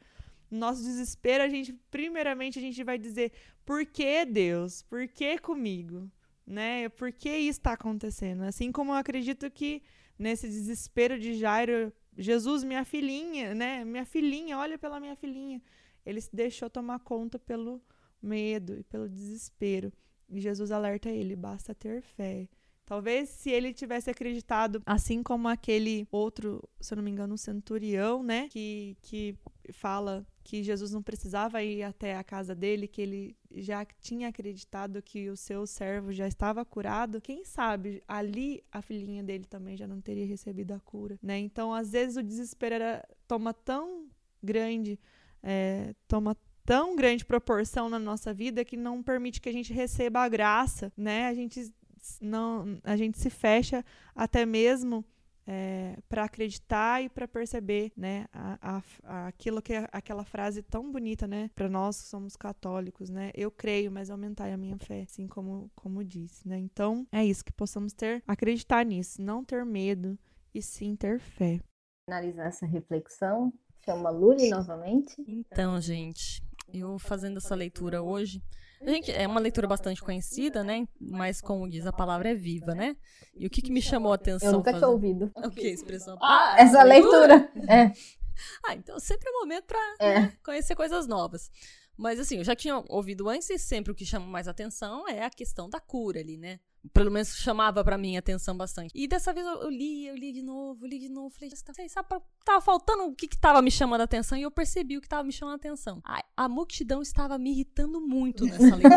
No 0.50 0.58
nosso 0.58 0.82
desespero, 0.82 1.42
a 1.44 1.48
gente, 1.48 1.72
primeiramente, 1.90 2.58
a 2.58 2.62
gente 2.62 2.82
vai 2.84 2.98
dizer: 2.98 3.32
por 3.64 3.84
que 3.86 4.24
Deus? 4.24 4.82
Por 4.82 5.08
que 5.08 5.38
comigo? 5.38 6.10
Né? 6.46 6.88
Por 6.90 7.12
que 7.12 7.30
isso 7.30 7.58
está 7.60 7.72
acontecendo? 7.72 8.42
Assim 8.42 8.70
como 8.70 8.92
eu 8.92 8.96
acredito 8.96 9.50
que 9.50 9.82
nesse 10.18 10.46
desespero 10.46 11.18
de 11.18 11.34
Jairo, 11.34 11.92
Jesus, 12.16 12.62
minha 12.62 12.84
filhinha, 12.84 13.54
né? 13.54 13.84
Minha 13.84 14.04
filhinha, 14.04 14.58
olha 14.58 14.78
pela 14.78 15.00
minha 15.00 15.16
filhinha. 15.16 15.60
Ele 16.04 16.20
se 16.20 16.34
deixou 16.34 16.68
tomar 16.68 17.00
conta 17.00 17.38
pelo 17.38 17.82
medo 18.22 18.78
e 18.78 18.84
pelo 18.84 19.08
desespero. 19.08 19.92
E 20.28 20.40
Jesus 20.40 20.70
alerta 20.70 21.08
ele: 21.08 21.34
basta 21.34 21.74
ter 21.74 22.02
fé. 22.02 22.48
Talvez 22.86 23.30
se 23.30 23.50
ele 23.50 23.72
tivesse 23.72 24.10
acreditado, 24.10 24.82
assim 24.84 25.22
como 25.22 25.48
aquele 25.48 26.06
outro, 26.10 26.62
se 26.80 26.92
eu 26.92 26.96
não 26.96 27.02
me 27.02 27.10
engano, 27.10 27.38
centurião, 27.38 28.22
né? 28.22 28.48
Que, 28.50 28.96
que 29.00 29.38
fala 29.72 30.26
que 30.42 30.62
Jesus 30.62 30.92
não 30.92 31.02
precisava 31.02 31.62
ir 31.62 31.82
até 31.82 32.14
a 32.14 32.22
casa 32.22 32.54
dele, 32.54 32.86
que 32.86 33.00
ele 33.00 33.36
já 33.50 33.84
tinha 34.00 34.28
acreditado 34.28 35.00
que 35.00 35.30
o 35.30 35.36
seu 35.36 35.66
servo 35.66 36.12
já 36.12 36.28
estava 36.28 36.62
curado. 36.64 37.20
Quem 37.20 37.44
sabe 37.44 38.02
ali 38.06 38.62
a 38.70 38.82
filhinha 38.82 39.22
dele 39.22 39.46
também 39.46 39.76
já 39.76 39.86
não 39.86 40.02
teria 40.02 40.26
recebido 40.26 40.72
a 40.72 40.80
cura, 40.80 41.18
né? 41.22 41.38
Então, 41.38 41.72
às 41.72 41.92
vezes 41.92 42.18
o 42.18 42.22
desespero 42.22 42.74
era, 42.74 43.08
toma 43.26 43.54
tão 43.54 44.06
grande, 44.42 45.00
é, 45.42 45.94
toma 46.06 46.36
tão 46.66 46.94
grande 46.94 47.24
proporção 47.24 47.88
na 47.88 47.98
nossa 47.98 48.32
vida 48.34 48.64
que 48.64 48.76
não 48.76 49.02
permite 49.02 49.40
que 49.40 49.48
a 49.48 49.52
gente 49.52 49.72
receba 49.72 50.20
a 50.20 50.28
graça, 50.28 50.92
né? 50.94 51.26
A 51.26 51.34
gente 51.34 51.72
não, 52.20 52.78
a 52.84 52.96
gente 52.96 53.18
se 53.18 53.30
fecha 53.30 53.84
até 54.14 54.44
mesmo 54.46 55.04
é, 55.46 55.96
para 56.08 56.24
acreditar 56.24 57.02
e 57.02 57.08
para 57.08 57.28
perceber, 57.28 57.92
né, 57.96 58.26
a, 58.32 58.82
a, 59.02 59.26
aquilo 59.28 59.60
que 59.60 59.74
é 59.74 59.88
aquela 59.92 60.24
frase 60.24 60.62
tão 60.62 60.90
bonita, 60.90 61.26
né, 61.26 61.50
para 61.54 61.68
nós 61.68 62.00
que 62.00 62.08
somos 62.08 62.36
católicos, 62.36 63.10
né, 63.10 63.30
eu 63.34 63.50
creio, 63.50 63.90
mas 63.90 64.10
aumentai 64.10 64.52
a 64.52 64.56
minha 64.56 64.78
fé, 64.78 65.02
assim 65.02 65.26
como 65.26 65.70
como 65.74 66.02
disse, 66.02 66.48
né. 66.48 66.58
Então 66.58 67.06
é 67.12 67.24
isso 67.24 67.44
que 67.44 67.52
possamos 67.52 67.92
ter, 67.92 68.22
acreditar 68.26 68.84
nisso, 68.84 69.20
não 69.20 69.44
ter 69.44 69.64
medo 69.64 70.18
e 70.54 70.62
sim 70.62 70.96
ter 70.96 71.18
fé. 71.18 71.60
Finalizar 72.08 72.46
essa 72.46 72.66
reflexão, 72.66 73.52
chama 73.84 74.10
Luli 74.10 74.48
novamente. 74.48 75.14
Então, 75.26 75.80
gente, 75.80 76.42
eu 76.72 76.98
fazendo 76.98 77.38
essa 77.38 77.54
leitura 77.54 78.02
hoje, 78.02 78.42
Gente, 78.82 79.10
é 79.10 79.26
uma 79.26 79.40
leitura 79.40 79.66
bastante 79.66 80.02
conhecida, 80.02 80.62
né? 80.62 80.86
Mas, 81.00 81.40
como 81.40 81.68
diz, 81.68 81.86
a 81.86 81.92
palavra 81.92 82.30
é 82.30 82.34
viva, 82.34 82.74
né? 82.74 82.96
E 83.34 83.46
o 83.46 83.50
que, 83.50 83.62
que 83.62 83.72
me 83.72 83.80
chamou 83.80 84.12
a 84.12 84.16
atenção? 84.16 84.48
Eu 84.48 84.56
nunca 84.58 84.72
tinha 84.72 84.88
ouvido. 84.88 85.32
O 85.36 85.50
que? 85.50 85.68
Expressão? 85.68 86.18
Ah, 86.20 86.56
essa 86.58 86.82
leitura? 86.82 87.50
É. 87.68 87.92
Ah, 88.66 88.74
então 88.74 88.98
sempre 88.98 89.28
é 89.28 89.32
momento 89.32 89.64
pra 89.64 89.78
é. 90.00 90.20
né, 90.22 90.32
conhecer 90.44 90.74
coisas 90.74 91.06
novas. 91.06 91.52
Mas 91.96 92.18
assim, 92.18 92.38
eu 92.38 92.44
já 92.44 92.56
tinha 92.56 92.82
ouvido 92.88 93.28
antes 93.28 93.48
e 93.48 93.56
sempre 93.58 93.92
o 93.92 93.94
que 93.94 94.04
chama 94.04 94.26
mais 94.26 94.48
atenção 94.48 95.08
é 95.08 95.24
a 95.24 95.30
questão 95.30 95.70
da 95.70 95.78
cura 95.78 96.18
ali, 96.18 96.36
né? 96.36 96.58
Pelo 96.92 97.10
menos 97.10 97.34
chamava 97.36 97.82
para 97.82 97.96
mim 97.96 98.16
atenção 98.16 98.56
bastante. 98.56 98.92
E 98.94 99.08
dessa 99.08 99.32
vez 99.32 99.46
eu, 99.46 99.62
eu, 99.62 99.70
li, 99.70 100.06
eu 100.06 100.14
li 100.14 100.32
de 100.32 100.42
novo, 100.42 100.86
li 100.86 100.98
de 100.98 101.08
novo, 101.08 101.30
falei, 101.30 101.50
sabe, 101.88 102.08
tava 102.44 102.60
faltando 102.60 103.04
o 103.04 103.14
que, 103.14 103.26
que 103.26 103.38
tava 103.38 103.62
me 103.62 103.70
chamando 103.70 104.02
a 104.02 104.04
atenção 104.04 104.36
e 104.36 104.42
eu 104.42 104.50
percebi 104.50 104.96
o 104.96 105.00
que 105.00 105.08
tava 105.08 105.24
me 105.24 105.32
chamando 105.32 105.54
a 105.54 105.56
atenção. 105.56 106.00
A, 106.04 106.22
a 106.36 106.48
multidão 106.48 107.00
estava 107.00 107.38
me 107.38 107.50
irritando 107.52 108.00
muito 108.00 108.44
nessa 108.44 108.76
leitura. 108.76 108.94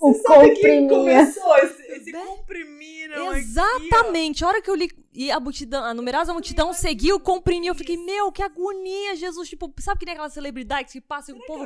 o 0.00 0.14
comprimir. 0.14 0.88
começou 0.88 1.56
esse, 1.58 1.82
esse 1.92 2.12
comprimiram 2.12 3.34
Exatamente. 3.34 4.38
Aqui, 4.38 4.44
a 4.44 4.48
hora 4.48 4.62
que 4.62 4.70
eu 4.70 4.74
li 4.74 4.88
e 5.14 5.30
a 5.30 5.38
multidão, 5.38 5.84
a 5.84 5.94
numerosa 5.94 6.32
multidão 6.32 6.72
seguiu, 6.72 7.20
comprimiu. 7.20 7.70
Eu 7.70 7.74
fiquei, 7.74 7.96
meu, 7.96 8.32
que 8.32 8.42
agonia, 8.42 9.14
Jesus. 9.14 9.48
Tipo, 9.48 9.72
sabe 9.78 10.00
que 10.00 10.06
nem 10.06 10.14
aquela 10.14 10.28
celebridade 10.28 10.92
que 10.92 11.00
passa 11.00 11.30
e 11.30 11.34
o 11.34 11.46
povo 11.46 11.64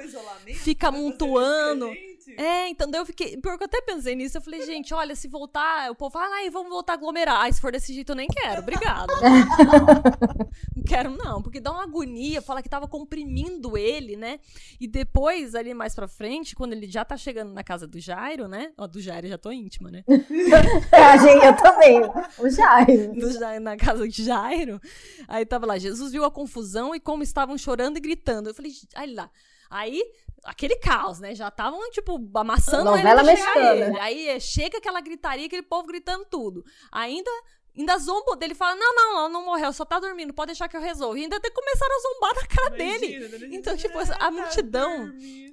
fica 0.57 0.89
amontoando. 0.89 1.91
É, 2.37 2.69
então 2.69 2.91
daí 2.91 3.01
eu 3.01 3.07
fiquei. 3.07 3.37
Pior 3.37 3.57
que 3.57 3.65
eu 3.65 3.67
até 3.67 3.81
pensei 3.83 4.15
nisso. 4.15 4.37
Eu 4.37 4.43
falei, 4.43 4.65
gente, 4.65 4.93
olha, 4.93 5.15
se 5.15 5.29
voltar, 5.29 5.91
o 5.91 5.95
povo 5.95 6.13
fala, 6.13 6.37
ai, 6.37 6.51
vamos 6.51 6.69
voltar 6.69 6.95
a 6.95 6.97
aglomerar. 6.97 7.41
Ai, 7.41 7.53
se 7.53 7.61
for 7.61 7.73
desse 7.73 7.95
jeito, 7.95 8.13
eu 8.13 8.17
nem 8.17 8.29
quero. 8.29 8.61
Obrigado. 8.61 9.13
não 10.77 10.83
quero, 10.85 11.11
não, 11.11 11.43
porque 11.43 11.61
dá 11.61 11.73
uma 11.73 11.85
agonia. 11.85 12.43
Fala 12.43 12.63
que 12.63 12.69
tava 12.69 12.89
comprimindo 12.89 13.77
ele, 13.77 14.17
né? 14.17 14.41
E 14.81 14.87
depois, 14.87 15.55
ali 15.55 15.73
mais 15.75 15.95
pra 15.95 16.09
frente, 16.09 16.55
quando 16.55 16.73
ele 16.73 16.87
já 16.87 17.05
tá 17.05 17.17
chegando 17.17 17.53
na 17.53 17.63
casa 17.63 17.87
do 17.87 17.99
Jairo, 18.01 18.49
né? 18.49 18.73
Ó, 18.77 18.87
do 18.87 19.01
Jairo 19.01 19.29
já 19.29 19.39
tô 19.39 19.51
íntima, 19.51 19.91
né? 19.91 20.05
a 20.93 21.17
gente, 21.17 21.45
eu 21.45 21.57
também. 21.57 22.01
O 22.39 22.49
Jairo. 22.49 23.15
Do 23.15 23.61
na 23.61 23.77
casa 23.77 24.09
de 24.09 24.25
Jairo. 24.25 24.81
Aí 25.27 25.45
tava 25.47 25.67
lá, 25.67 25.79
Jesus 25.79 26.13
viu 26.13 26.25
a 26.25 26.31
confusão 26.31 26.95
e 26.95 27.01
como 27.01 27.23
estavam 27.23 27.57
chorando 27.57 27.97
e 27.97 28.01
gritando. 28.01 28.51
Eu 28.51 28.55
falei, 28.55 28.73
olha 28.97 29.15
lá. 29.23 29.31
Aí, 29.71 30.03
aquele 30.45 30.77
caos, 30.77 31.21
né? 31.21 31.35
Já 31.35 31.49
estavam, 31.49 31.91
tipo, 31.91 32.19
amassando 32.35 32.85
Novela 32.85 33.23
mexicana. 33.23 34.01
Aí 34.01 34.41
chega 34.41 34.79
aquela 34.79 35.01
gritaria, 35.01 35.47
aquele 35.47 35.63
povo 35.63 35.87
gritando 35.87 36.25
tudo. 36.25 36.65
Ainda 36.91 37.31
Ainda 37.77 37.97
zombou 37.99 38.37
dele, 38.37 38.55
fala: 38.55 38.75
Não, 38.75 38.95
não, 38.95 39.19
ela 39.19 39.29
não 39.29 39.45
morreu, 39.45 39.73
só 39.73 39.85
tá 39.85 40.01
dormindo, 40.01 40.35
pode 40.35 40.49
deixar 40.49 40.69
que 40.69 40.77
eu 40.77 40.81
resolvo. 40.81 41.17
E 41.17 41.23
ainda 41.23 41.37
até 41.37 41.49
começaram 41.51 41.95
a 41.95 42.01
zombar 42.01 42.35
na 42.35 42.47
cara 42.47 42.83
Imagina, 42.83 43.29
dele. 43.29 43.57
Então, 43.57 43.77
tipo, 43.77 43.99
a 43.99 44.07
tá 44.07 44.31
multidão 44.31 45.07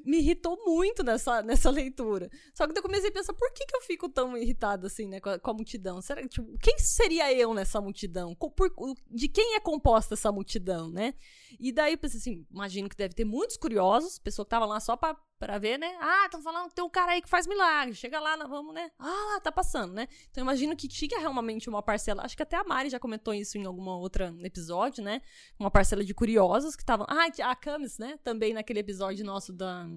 me 0.06 0.18
irritou 0.18 0.58
muito 0.66 1.04
nessa, 1.04 1.42
nessa 1.42 1.70
leitura. 1.70 2.30
Só 2.54 2.68
que 2.68 2.78
eu 2.78 2.82
comecei 2.82 3.10
a 3.10 3.14
pensar: 3.14 3.34
por 3.34 3.52
que, 3.54 3.66
que 3.66 3.76
eu 3.76 3.82
fico 3.82 4.10
tão 4.10 4.36
irritado 4.38 4.88
assim, 4.88 5.08
né, 5.08 5.20
com 5.20 5.30
a, 5.30 5.40
com 5.40 5.52
a 5.52 5.54
multidão? 5.54 6.02
Será, 6.02 6.28
tipo, 6.28 6.58
quem 6.60 6.78
seria 6.80 7.32
eu 7.34 7.54
nessa 7.54 7.80
multidão? 7.80 8.36
Por, 8.36 8.74
de 9.12 9.28
quem 9.28 9.56
é 9.56 9.60
composta 9.60 10.16
essa 10.16 10.32
multidão, 10.32 10.90
né? 10.90 11.14
E 11.60 11.72
daí 11.72 11.94
eu 11.94 11.98
pensei 11.98 12.20
assim: 12.20 12.46
imagino 12.52 12.90
que 12.90 12.98
deve 12.98 13.14
ter 13.14 13.26
muitos 13.26 13.58
curiosos, 13.58 14.20
pessoa 14.20 14.46
que 14.46 14.50
tava 14.50 14.66
lá 14.66 14.80
só 14.80 14.96
pra 14.96 15.16
para 15.40 15.58
ver, 15.58 15.78
né? 15.78 15.96
Ah, 16.00 16.26
estão 16.26 16.42
falando 16.42 16.72
tem 16.72 16.84
um 16.84 16.90
cara 16.90 17.14
aí 17.14 17.22
que 17.22 17.30
faz 17.30 17.46
milagre. 17.46 17.94
Chega 17.94 18.20
lá, 18.20 18.36
vamos, 18.48 18.74
né? 18.74 18.90
Ah, 18.98 19.40
tá 19.44 19.52
passando, 19.52 19.94
né? 19.94 20.08
Então 20.30 20.44
imagino 20.44 20.76
que 20.76 20.88
tinha 20.88 21.20
realmente 21.20 21.70
uma 21.70 21.84
parcela. 21.84 22.24
Acho 22.24 22.36
que 22.36 22.44
até 22.44 22.56
a 22.56 22.64
Mari 22.64 22.90
já 22.90 23.00
comentou 23.00 23.34
isso 23.34 23.58
em 23.58 23.66
alguma 23.66 23.98
outra 23.98 24.34
episódio, 24.44 25.04
né? 25.04 25.22
Uma 25.60 25.70
parcela 25.70 26.04
de 26.04 26.14
curiosos 26.14 26.76
que 26.76 26.84
estavam. 26.84 27.06
Ah, 27.10 27.28
a 27.44 27.56
Camis, 27.56 27.98
né? 27.98 28.18
Também 28.24 28.54
naquele 28.54 28.80
episódio 28.80 29.26
nosso 29.26 29.54
da 29.54 29.88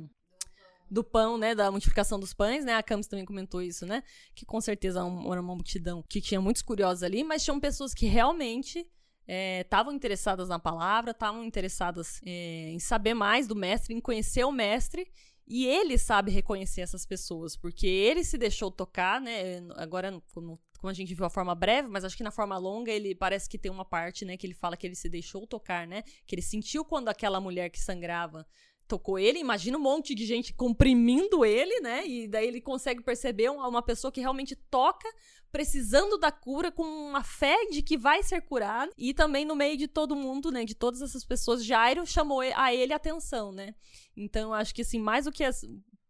do 0.90 1.04
pão, 1.04 1.36
né, 1.36 1.54
da 1.54 1.70
multiplicação 1.70 2.18
dos 2.18 2.32
pães, 2.32 2.64
né? 2.64 2.74
A 2.74 2.82
Camis 2.82 3.06
também 3.06 3.24
comentou 3.24 3.60
isso, 3.60 3.84
né? 3.84 4.02
Que 4.34 4.46
com 4.46 4.58
certeza 4.60 5.00
era 5.00 5.40
uma 5.40 5.54
multidão 5.54 6.02
que 6.08 6.20
tinha 6.20 6.40
muitos 6.40 6.62
curiosos 6.62 7.02
ali, 7.02 7.22
mas 7.22 7.44
tinham 7.44 7.60
pessoas 7.60 7.92
que 7.92 8.06
realmente 8.06 8.88
estavam 9.28 9.92
é, 9.92 9.96
interessadas 9.96 10.48
na 10.48 10.58
palavra, 10.58 11.10
estavam 11.10 11.44
interessadas 11.44 12.20
é, 12.24 12.70
em 12.70 12.78
saber 12.78 13.14
mais 13.14 13.46
do 13.46 13.54
mestre, 13.54 13.94
em 13.94 14.00
conhecer 14.00 14.44
o 14.44 14.52
mestre. 14.52 15.10
E 15.50 15.66
ele 15.66 15.96
sabe 15.96 16.30
reconhecer 16.30 16.82
essas 16.82 17.06
pessoas, 17.06 17.56
porque 17.56 17.86
ele 17.86 18.22
se 18.22 18.36
deixou 18.36 18.70
tocar, 18.70 19.18
né? 19.18 19.62
Agora, 19.76 20.20
como, 20.34 20.60
como 20.78 20.90
a 20.90 20.94
gente 20.94 21.14
viu 21.14 21.24
a 21.24 21.30
forma 21.30 21.54
breve, 21.54 21.88
mas 21.88 22.04
acho 22.04 22.16
que 22.16 22.22
na 22.22 22.30
forma 22.30 22.58
longa 22.58 22.92
ele 22.92 23.14
parece 23.14 23.48
que 23.48 23.56
tem 23.56 23.70
uma 23.70 23.84
parte, 23.84 24.26
né? 24.26 24.36
Que 24.36 24.46
ele 24.46 24.54
fala 24.54 24.76
que 24.76 24.86
ele 24.86 24.94
se 24.94 25.08
deixou 25.08 25.46
tocar, 25.46 25.86
né? 25.86 26.02
Que 26.26 26.34
ele 26.34 26.42
sentiu 26.42 26.84
quando 26.84 27.08
aquela 27.08 27.40
mulher 27.40 27.70
que 27.70 27.80
sangrava 27.80 28.46
tocou 28.88 29.18
ele, 29.18 29.38
imagina 29.38 29.76
um 29.76 29.82
monte 29.82 30.14
de 30.14 30.24
gente 30.24 30.54
comprimindo 30.54 31.44
ele, 31.44 31.80
né? 31.80 32.06
E 32.06 32.26
daí 32.26 32.48
ele 32.48 32.60
consegue 32.60 33.02
perceber 33.02 33.50
uma 33.50 33.82
pessoa 33.82 34.10
que 34.10 34.20
realmente 34.20 34.56
toca, 34.56 35.08
precisando 35.52 36.18
da 36.18 36.32
cura, 36.32 36.72
com 36.72 36.82
uma 36.82 37.22
fé 37.22 37.66
de 37.66 37.82
que 37.82 37.96
vai 37.96 38.22
ser 38.22 38.40
curado. 38.40 38.90
E 38.96 39.12
também 39.12 39.44
no 39.44 39.54
meio 39.54 39.76
de 39.76 39.86
todo 39.86 40.16
mundo, 40.16 40.50
né? 40.50 40.64
De 40.64 40.74
todas 40.74 41.02
essas 41.02 41.24
pessoas, 41.24 41.64
Jairo 41.64 42.06
chamou 42.06 42.40
a 42.40 42.74
ele 42.74 42.92
atenção, 42.92 43.52
né? 43.52 43.74
Então, 44.16 44.52
acho 44.52 44.74
que 44.74 44.82
assim, 44.82 44.98
mais 44.98 45.26
do 45.26 45.32
que 45.32 45.44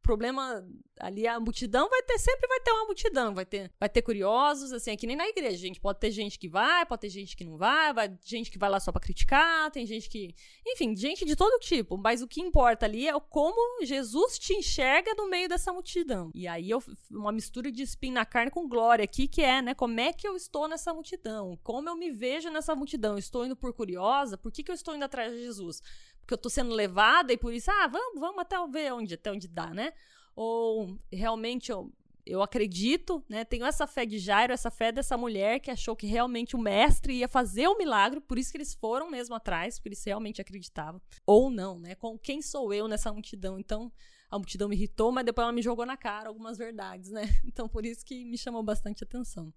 problema 0.09 0.67
ali 0.99 1.27
a 1.27 1.39
multidão 1.39 1.87
vai 1.91 2.03
ter 2.03 2.19
sempre 2.19 2.49
vai 2.49 2.61
ter 2.61 2.71
uma 2.73 2.87
multidão, 2.87 3.35
vai 3.35 3.45
ter 3.45 3.71
vai 3.79 3.91
ter 3.91 4.01
curiosos, 4.01 4.73
assim, 4.73 4.93
é 4.93 4.97
que 4.97 5.07
nem 5.07 5.15
na 5.15 5.29
igreja, 5.29 5.59
gente, 5.59 5.79
pode 5.79 6.01
ter 6.01 6.11
gente 6.11 6.39
que 6.39 6.49
vai, 6.49 6.87
pode 6.87 7.03
ter 7.03 7.11
gente 7.11 7.37
que 7.37 7.45
não 7.45 7.59
vai, 7.59 7.93
vai 7.93 8.19
gente 8.25 8.51
que 8.51 8.59
vai 8.59 8.71
lá 8.71 8.81
só 8.81 8.91
para 8.91 9.03
criticar, 9.03 9.71
tem 9.71 9.85
gente 9.85 10.09
que, 10.09 10.35
enfim, 10.67 10.97
gente 10.97 11.27
de 11.27 11.37
todo 11.37 11.61
tipo, 11.61 11.99
mas 11.99 12.23
o 12.23 12.27
que 12.27 12.41
importa 12.41 12.87
ali 12.87 13.07
é 13.07 13.21
como 13.21 13.85
Jesus 13.85 14.39
te 14.39 14.55
enxerga 14.55 15.15
no 15.15 15.29
meio 15.29 15.47
dessa 15.47 15.75
multidão. 15.75 16.31
E 16.35 16.49
aí 16.49 16.71
eu 16.71 16.83
uma 17.11 17.31
mistura 17.31 17.71
de 17.71 17.83
espinho 17.83 18.15
na 18.15 18.25
carne 18.25 18.51
com 18.51 18.67
glória 18.67 19.05
aqui 19.05 19.29
que 19.29 19.43
é, 19.43 19.61
né, 19.61 19.75
como 19.75 20.01
é 20.01 20.11
que 20.11 20.27
eu 20.27 20.35
estou 20.35 20.67
nessa 20.67 20.95
multidão? 20.95 21.59
Como 21.63 21.87
eu 21.87 21.97
me 21.97 22.11
vejo 22.11 22.49
nessa 22.51 22.75
multidão? 22.75 23.19
estou 23.19 23.45
indo 23.45 23.57
por 23.57 23.75
curiosa? 23.75 24.39
Por 24.39 24.51
que 24.51 24.63
que 24.63 24.71
eu 24.71 24.75
estou 24.75 24.97
indo 24.97 25.05
atrás 25.05 25.33
de 25.33 25.41
Jesus? 25.41 25.83
Porque 26.29 26.35
eu 26.35 26.39
tô 26.39 26.51
sendo 26.51 26.75
levada 26.75 27.33
e 27.33 27.39
por 27.39 27.55
isso, 27.55 27.71
ah, 27.71 27.87
vamos, 27.87 28.21
vamos 28.21 28.39
até 28.39 28.55
ver 28.67 28.93
onde, 28.93 29.15
até 29.15 29.33
onde 29.33 29.49
dá, 29.49 29.73
né? 29.73 29.95
Ou 30.37 30.95
realmente 31.11 31.73
eu, 31.73 31.91
eu 32.27 32.43
acredito, 32.43 33.25
né? 33.31 33.47
Tenho 33.47 33.65
essa 33.65 33.87
fé 33.87 34.05
de 34.05 34.19
Jairo, 34.19 34.53
essa 34.53 34.71
fé 34.71 34.93
dessa 34.93 35.17
mulher 35.17 35.59
que 35.59 35.71
achou 35.71 35.97
que 35.97 36.07
realmente 36.07 36.55
o 36.55 36.59
mestre 36.59 37.15
ia 37.15 37.29
fazer 37.29 37.67
o 37.67 37.79
milagre, 37.79 38.21
por 38.21 38.39
isso 38.39 38.53
que 38.53 38.59
eles 38.59 38.75
foram 38.75 39.11
mesmo 39.11 39.35
atrás, 39.35 39.79
porque 39.79 39.89
eles 39.89 40.05
realmente 40.05 40.39
acreditavam. 40.39 41.01
Ou 41.25 41.51
não, 41.51 41.79
né? 41.79 41.95
Com 41.95 42.19
quem 42.19 42.43
sou 42.43 42.75
eu 42.75 42.87
nessa 42.87 43.11
multidão? 43.11 43.59
Então, 43.59 43.91
a 44.31 44.37
multidão 44.37 44.69
me 44.69 44.77
irritou, 44.77 45.11
mas 45.11 45.25
depois 45.25 45.45
ela 45.45 45.53
me 45.53 45.63
jogou 45.63 45.87
na 45.87 45.97
cara 45.97 46.29
algumas 46.29 46.59
verdades, 46.59 47.11
né? 47.11 47.23
Então, 47.43 47.67
por 47.67 47.87
isso 47.87 48.05
que 48.05 48.23
me 48.27 48.37
chamou 48.37 48.63
bastante 48.63 49.03
atenção. 49.03 49.51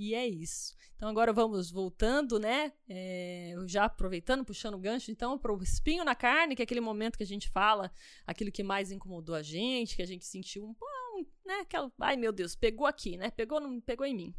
E 0.00 0.14
é 0.14 0.24
isso. 0.24 0.76
Então 0.94 1.08
agora 1.08 1.32
vamos 1.32 1.72
voltando, 1.72 2.38
né? 2.38 2.72
É, 2.88 3.52
já 3.66 3.86
aproveitando, 3.86 4.44
puxando 4.44 4.74
o 4.74 4.78
gancho, 4.78 5.10
então, 5.10 5.36
para 5.36 5.52
o 5.52 5.60
espinho 5.60 6.04
na 6.04 6.14
carne, 6.14 6.54
que 6.54 6.62
é 6.62 6.64
aquele 6.64 6.80
momento 6.80 7.16
que 7.16 7.24
a 7.24 7.26
gente 7.26 7.50
fala 7.50 7.90
aquilo 8.24 8.52
que 8.52 8.62
mais 8.62 8.92
incomodou 8.92 9.34
a 9.34 9.42
gente, 9.42 9.96
que 9.96 10.02
a 10.02 10.06
gente 10.06 10.24
sentiu 10.24 10.66
um, 10.66 11.26
né? 11.44 11.54
Aquela, 11.62 11.90
ai 12.00 12.16
meu 12.16 12.30
Deus, 12.30 12.54
pegou 12.54 12.86
aqui, 12.86 13.16
né? 13.16 13.32
Pegou, 13.32 13.60
não, 13.60 13.80
pegou 13.80 14.06
em 14.06 14.14
mim. 14.14 14.34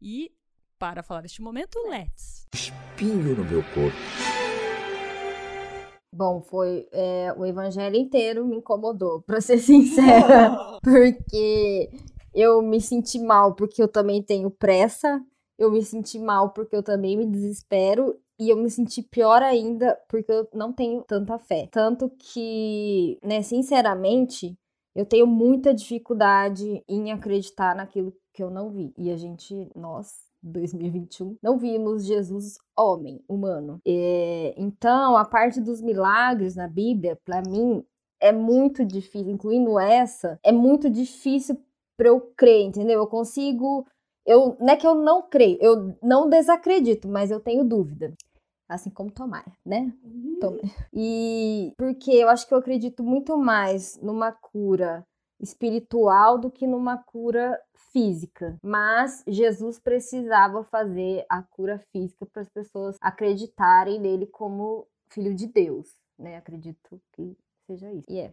E 0.00 0.32
para 0.78 1.02
falar 1.02 1.20
deste 1.20 1.42
momento, 1.42 1.78
let's. 1.86 2.46
Espinho 2.54 3.36
no 3.36 3.44
meu 3.44 3.62
corpo. 3.74 3.98
Bom, 6.14 6.40
foi 6.40 6.88
é, 6.92 7.34
o 7.36 7.44
evangelho 7.44 7.96
inteiro 7.96 8.46
me 8.46 8.56
incomodou, 8.56 9.20
pra 9.20 9.42
ser 9.42 9.58
sincera, 9.58 10.56
porque 10.82 11.90
eu 12.34 12.60
me 12.60 12.80
senti 12.80 13.18
mal 13.18 13.54
porque 13.54 13.82
eu 13.82 13.88
também 13.88 14.22
tenho 14.22 14.50
pressa, 14.50 15.22
eu 15.58 15.70
me 15.70 15.82
senti 15.82 16.18
mal 16.18 16.50
porque 16.50 16.74
eu 16.74 16.82
também 16.82 17.16
me 17.16 17.26
desespero 17.26 18.18
e 18.38 18.50
eu 18.50 18.56
me 18.56 18.68
senti 18.68 19.02
pior 19.02 19.42
ainda 19.42 19.96
porque 20.08 20.32
eu 20.32 20.48
não 20.52 20.72
tenho 20.72 21.02
tanta 21.02 21.38
fé. 21.38 21.68
Tanto 21.70 22.10
que, 22.18 23.18
né, 23.22 23.42
sinceramente, 23.42 24.58
eu 24.94 25.06
tenho 25.06 25.26
muita 25.26 25.72
dificuldade 25.72 26.82
em 26.88 27.12
acreditar 27.12 27.74
naquilo 27.74 28.12
que 28.32 28.42
eu 28.42 28.50
não 28.50 28.70
vi. 28.70 28.92
E 28.98 29.10
a 29.10 29.16
gente, 29.16 29.70
nós, 29.74 30.08
2021, 30.42 31.36
não 31.42 31.56
vimos 31.56 32.04
Jesus 32.04 32.58
homem, 32.76 33.22
humano. 33.28 33.80
É, 33.86 34.54
então, 34.56 35.16
a 35.16 35.24
parte 35.24 35.60
dos 35.60 35.80
milagres 35.80 36.56
na 36.56 36.66
Bíblia, 36.66 37.16
para 37.24 37.40
mim, 37.42 37.84
é 38.20 38.32
muito 38.32 38.84
difícil, 38.84 39.30
incluindo 39.30 39.78
essa, 39.78 40.38
é 40.42 40.50
muito 40.50 40.88
difícil 40.90 41.56
para 41.96 42.08
eu 42.08 42.20
crer, 42.36 42.62
entendeu? 42.62 43.00
Eu 43.00 43.06
consigo 43.06 43.86
eu, 44.26 44.56
não 44.58 44.70
é 44.70 44.76
que 44.76 44.86
eu 44.86 44.94
não 44.94 45.22
creio, 45.22 45.58
eu 45.60 45.96
não 46.02 46.28
desacredito, 46.28 47.06
mas 47.08 47.30
eu 47.30 47.40
tenho 47.40 47.64
dúvida. 47.64 48.14
Assim 48.66 48.88
como 48.88 49.10
Tomar, 49.10 49.44
né? 49.64 49.92
Uhum. 50.02 50.58
E 50.92 51.74
porque 51.76 52.12
eu 52.12 52.30
acho 52.30 52.48
que 52.48 52.54
eu 52.54 52.58
acredito 52.58 53.02
muito 53.02 53.36
mais 53.36 54.00
numa 54.00 54.32
cura 54.32 55.06
espiritual 55.38 56.38
do 56.38 56.50
que 56.50 56.66
numa 56.66 56.96
cura 56.96 57.60
física. 57.92 58.56
Mas 58.62 59.22
Jesus 59.28 59.78
precisava 59.78 60.64
fazer 60.64 61.26
a 61.28 61.42
cura 61.42 61.78
física 61.92 62.24
para 62.24 62.40
as 62.40 62.48
pessoas 62.48 62.96
acreditarem 63.02 64.00
nele 64.00 64.26
como 64.26 64.86
filho 65.10 65.34
de 65.34 65.46
Deus, 65.46 65.94
né? 66.18 66.38
Acredito 66.38 66.98
que 67.12 67.36
seja 67.66 67.92
isso. 67.92 68.06
E 68.08 68.18
é 68.18 68.32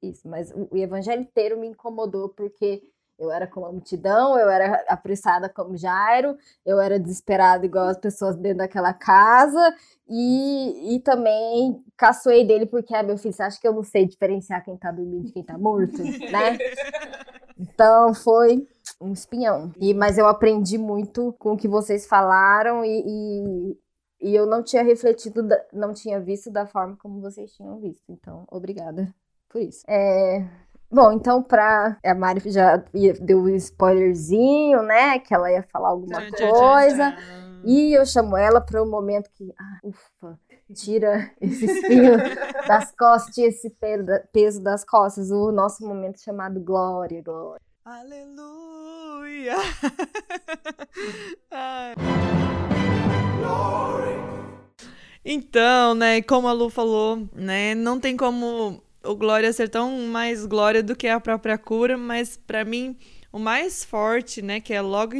isso, 0.00 0.28
mas 0.28 0.52
o 0.52 0.76
evangelho 0.76 1.22
inteiro 1.22 1.58
me 1.58 1.66
incomodou 1.66 2.28
porque 2.28 2.82
eu 3.22 3.30
era 3.30 3.46
como 3.46 3.66
a 3.66 3.72
multidão, 3.72 4.36
eu 4.36 4.50
era 4.50 4.84
apressada 4.88 5.48
como 5.48 5.76
Jairo, 5.76 6.36
eu 6.66 6.80
era 6.80 6.98
desesperada 6.98 7.64
igual 7.64 7.86
as 7.86 7.96
pessoas 7.96 8.36
dentro 8.36 8.58
daquela 8.58 8.92
casa, 8.92 9.74
e, 10.08 10.96
e 10.96 11.00
também 11.00 11.82
caçoei 11.96 12.44
dele 12.44 12.66
porque, 12.66 12.92
ah, 12.94 13.02
meu 13.02 13.16
filho, 13.16 13.32
você 13.32 13.44
acha 13.44 13.60
que 13.60 13.66
eu 13.66 13.72
não 13.72 13.84
sei 13.84 14.06
diferenciar 14.06 14.64
quem 14.64 14.76
tá 14.76 14.90
dormindo 14.90 15.26
de 15.26 15.32
quem 15.32 15.44
tá 15.44 15.56
morto, 15.56 16.02
né? 16.02 16.58
Então 17.58 18.12
foi 18.12 18.66
um 19.00 19.12
espinhão. 19.12 19.72
E, 19.78 19.94
mas 19.94 20.18
eu 20.18 20.26
aprendi 20.26 20.76
muito 20.76 21.32
com 21.38 21.52
o 21.52 21.56
que 21.56 21.68
vocês 21.68 22.06
falaram 22.06 22.84
e, 22.84 23.04
e, 23.06 23.78
e 24.20 24.34
eu 24.34 24.46
não 24.46 24.64
tinha 24.64 24.82
refletido, 24.82 25.46
não 25.72 25.92
tinha 25.94 26.18
visto 26.18 26.50
da 26.50 26.66
forma 26.66 26.96
como 26.96 27.20
vocês 27.20 27.52
tinham 27.52 27.78
visto. 27.78 28.02
Então, 28.08 28.44
obrigada 28.50 29.14
por 29.48 29.60
isso. 29.60 29.84
É, 29.86 30.44
Bom, 30.92 31.12
então 31.12 31.42
pra. 31.42 31.96
A 32.04 32.14
Mari 32.14 32.50
já 32.50 32.76
deu 33.20 33.38
um 33.38 33.48
spoilerzinho, 33.56 34.82
né? 34.82 35.18
Que 35.18 35.34
ela 35.34 35.50
ia 35.50 35.62
falar 35.62 35.88
alguma 35.88 36.20
coisa. 36.30 37.16
E 37.64 37.96
eu 37.96 38.04
chamo 38.04 38.36
ela 38.36 38.60
para 38.60 38.82
o 38.82 38.86
um 38.86 38.90
momento 38.90 39.30
que. 39.32 39.50
Ah, 39.58 39.78
ufa! 39.82 40.38
Tira 40.74 41.30
esse 41.40 41.64
espinho 41.64 42.16
das 42.68 42.94
costas, 42.94 43.34
tira 43.34 43.48
esse 43.48 43.74
peso 44.32 44.62
das 44.62 44.84
costas. 44.84 45.30
O 45.30 45.50
nosso 45.50 45.82
momento 45.86 46.20
chamado 46.20 46.60
Glória, 46.60 47.22
Glória. 47.22 47.62
Aleluia! 47.84 49.56
então, 55.24 55.94
né, 55.94 56.20
como 56.22 56.48
a 56.48 56.52
Lu 56.52 56.70
falou, 56.70 57.28
né, 57.34 57.74
não 57.74 57.98
tem 57.98 58.16
como 58.16 58.80
o 59.04 59.14
glória 59.14 59.52
ser 59.52 59.68
tão 59.68 59.90
mais 60.06 60.46
glória 60.46 60.82
do 60.82 60.96
que 60.96 61.08
a 61.08 61.20
própria 61.20 61.58
cura, 61.58 61.96
mas 61.96 62.36
para 62.36 62.64
mim 62.64 62.96
o 63.32 63.38
mais 63.38 63.82
forte, 63.82 64.42
né, 64.42 64.60
que 64.60 64.74
é 64.74 64.80
logo 64.80 65.14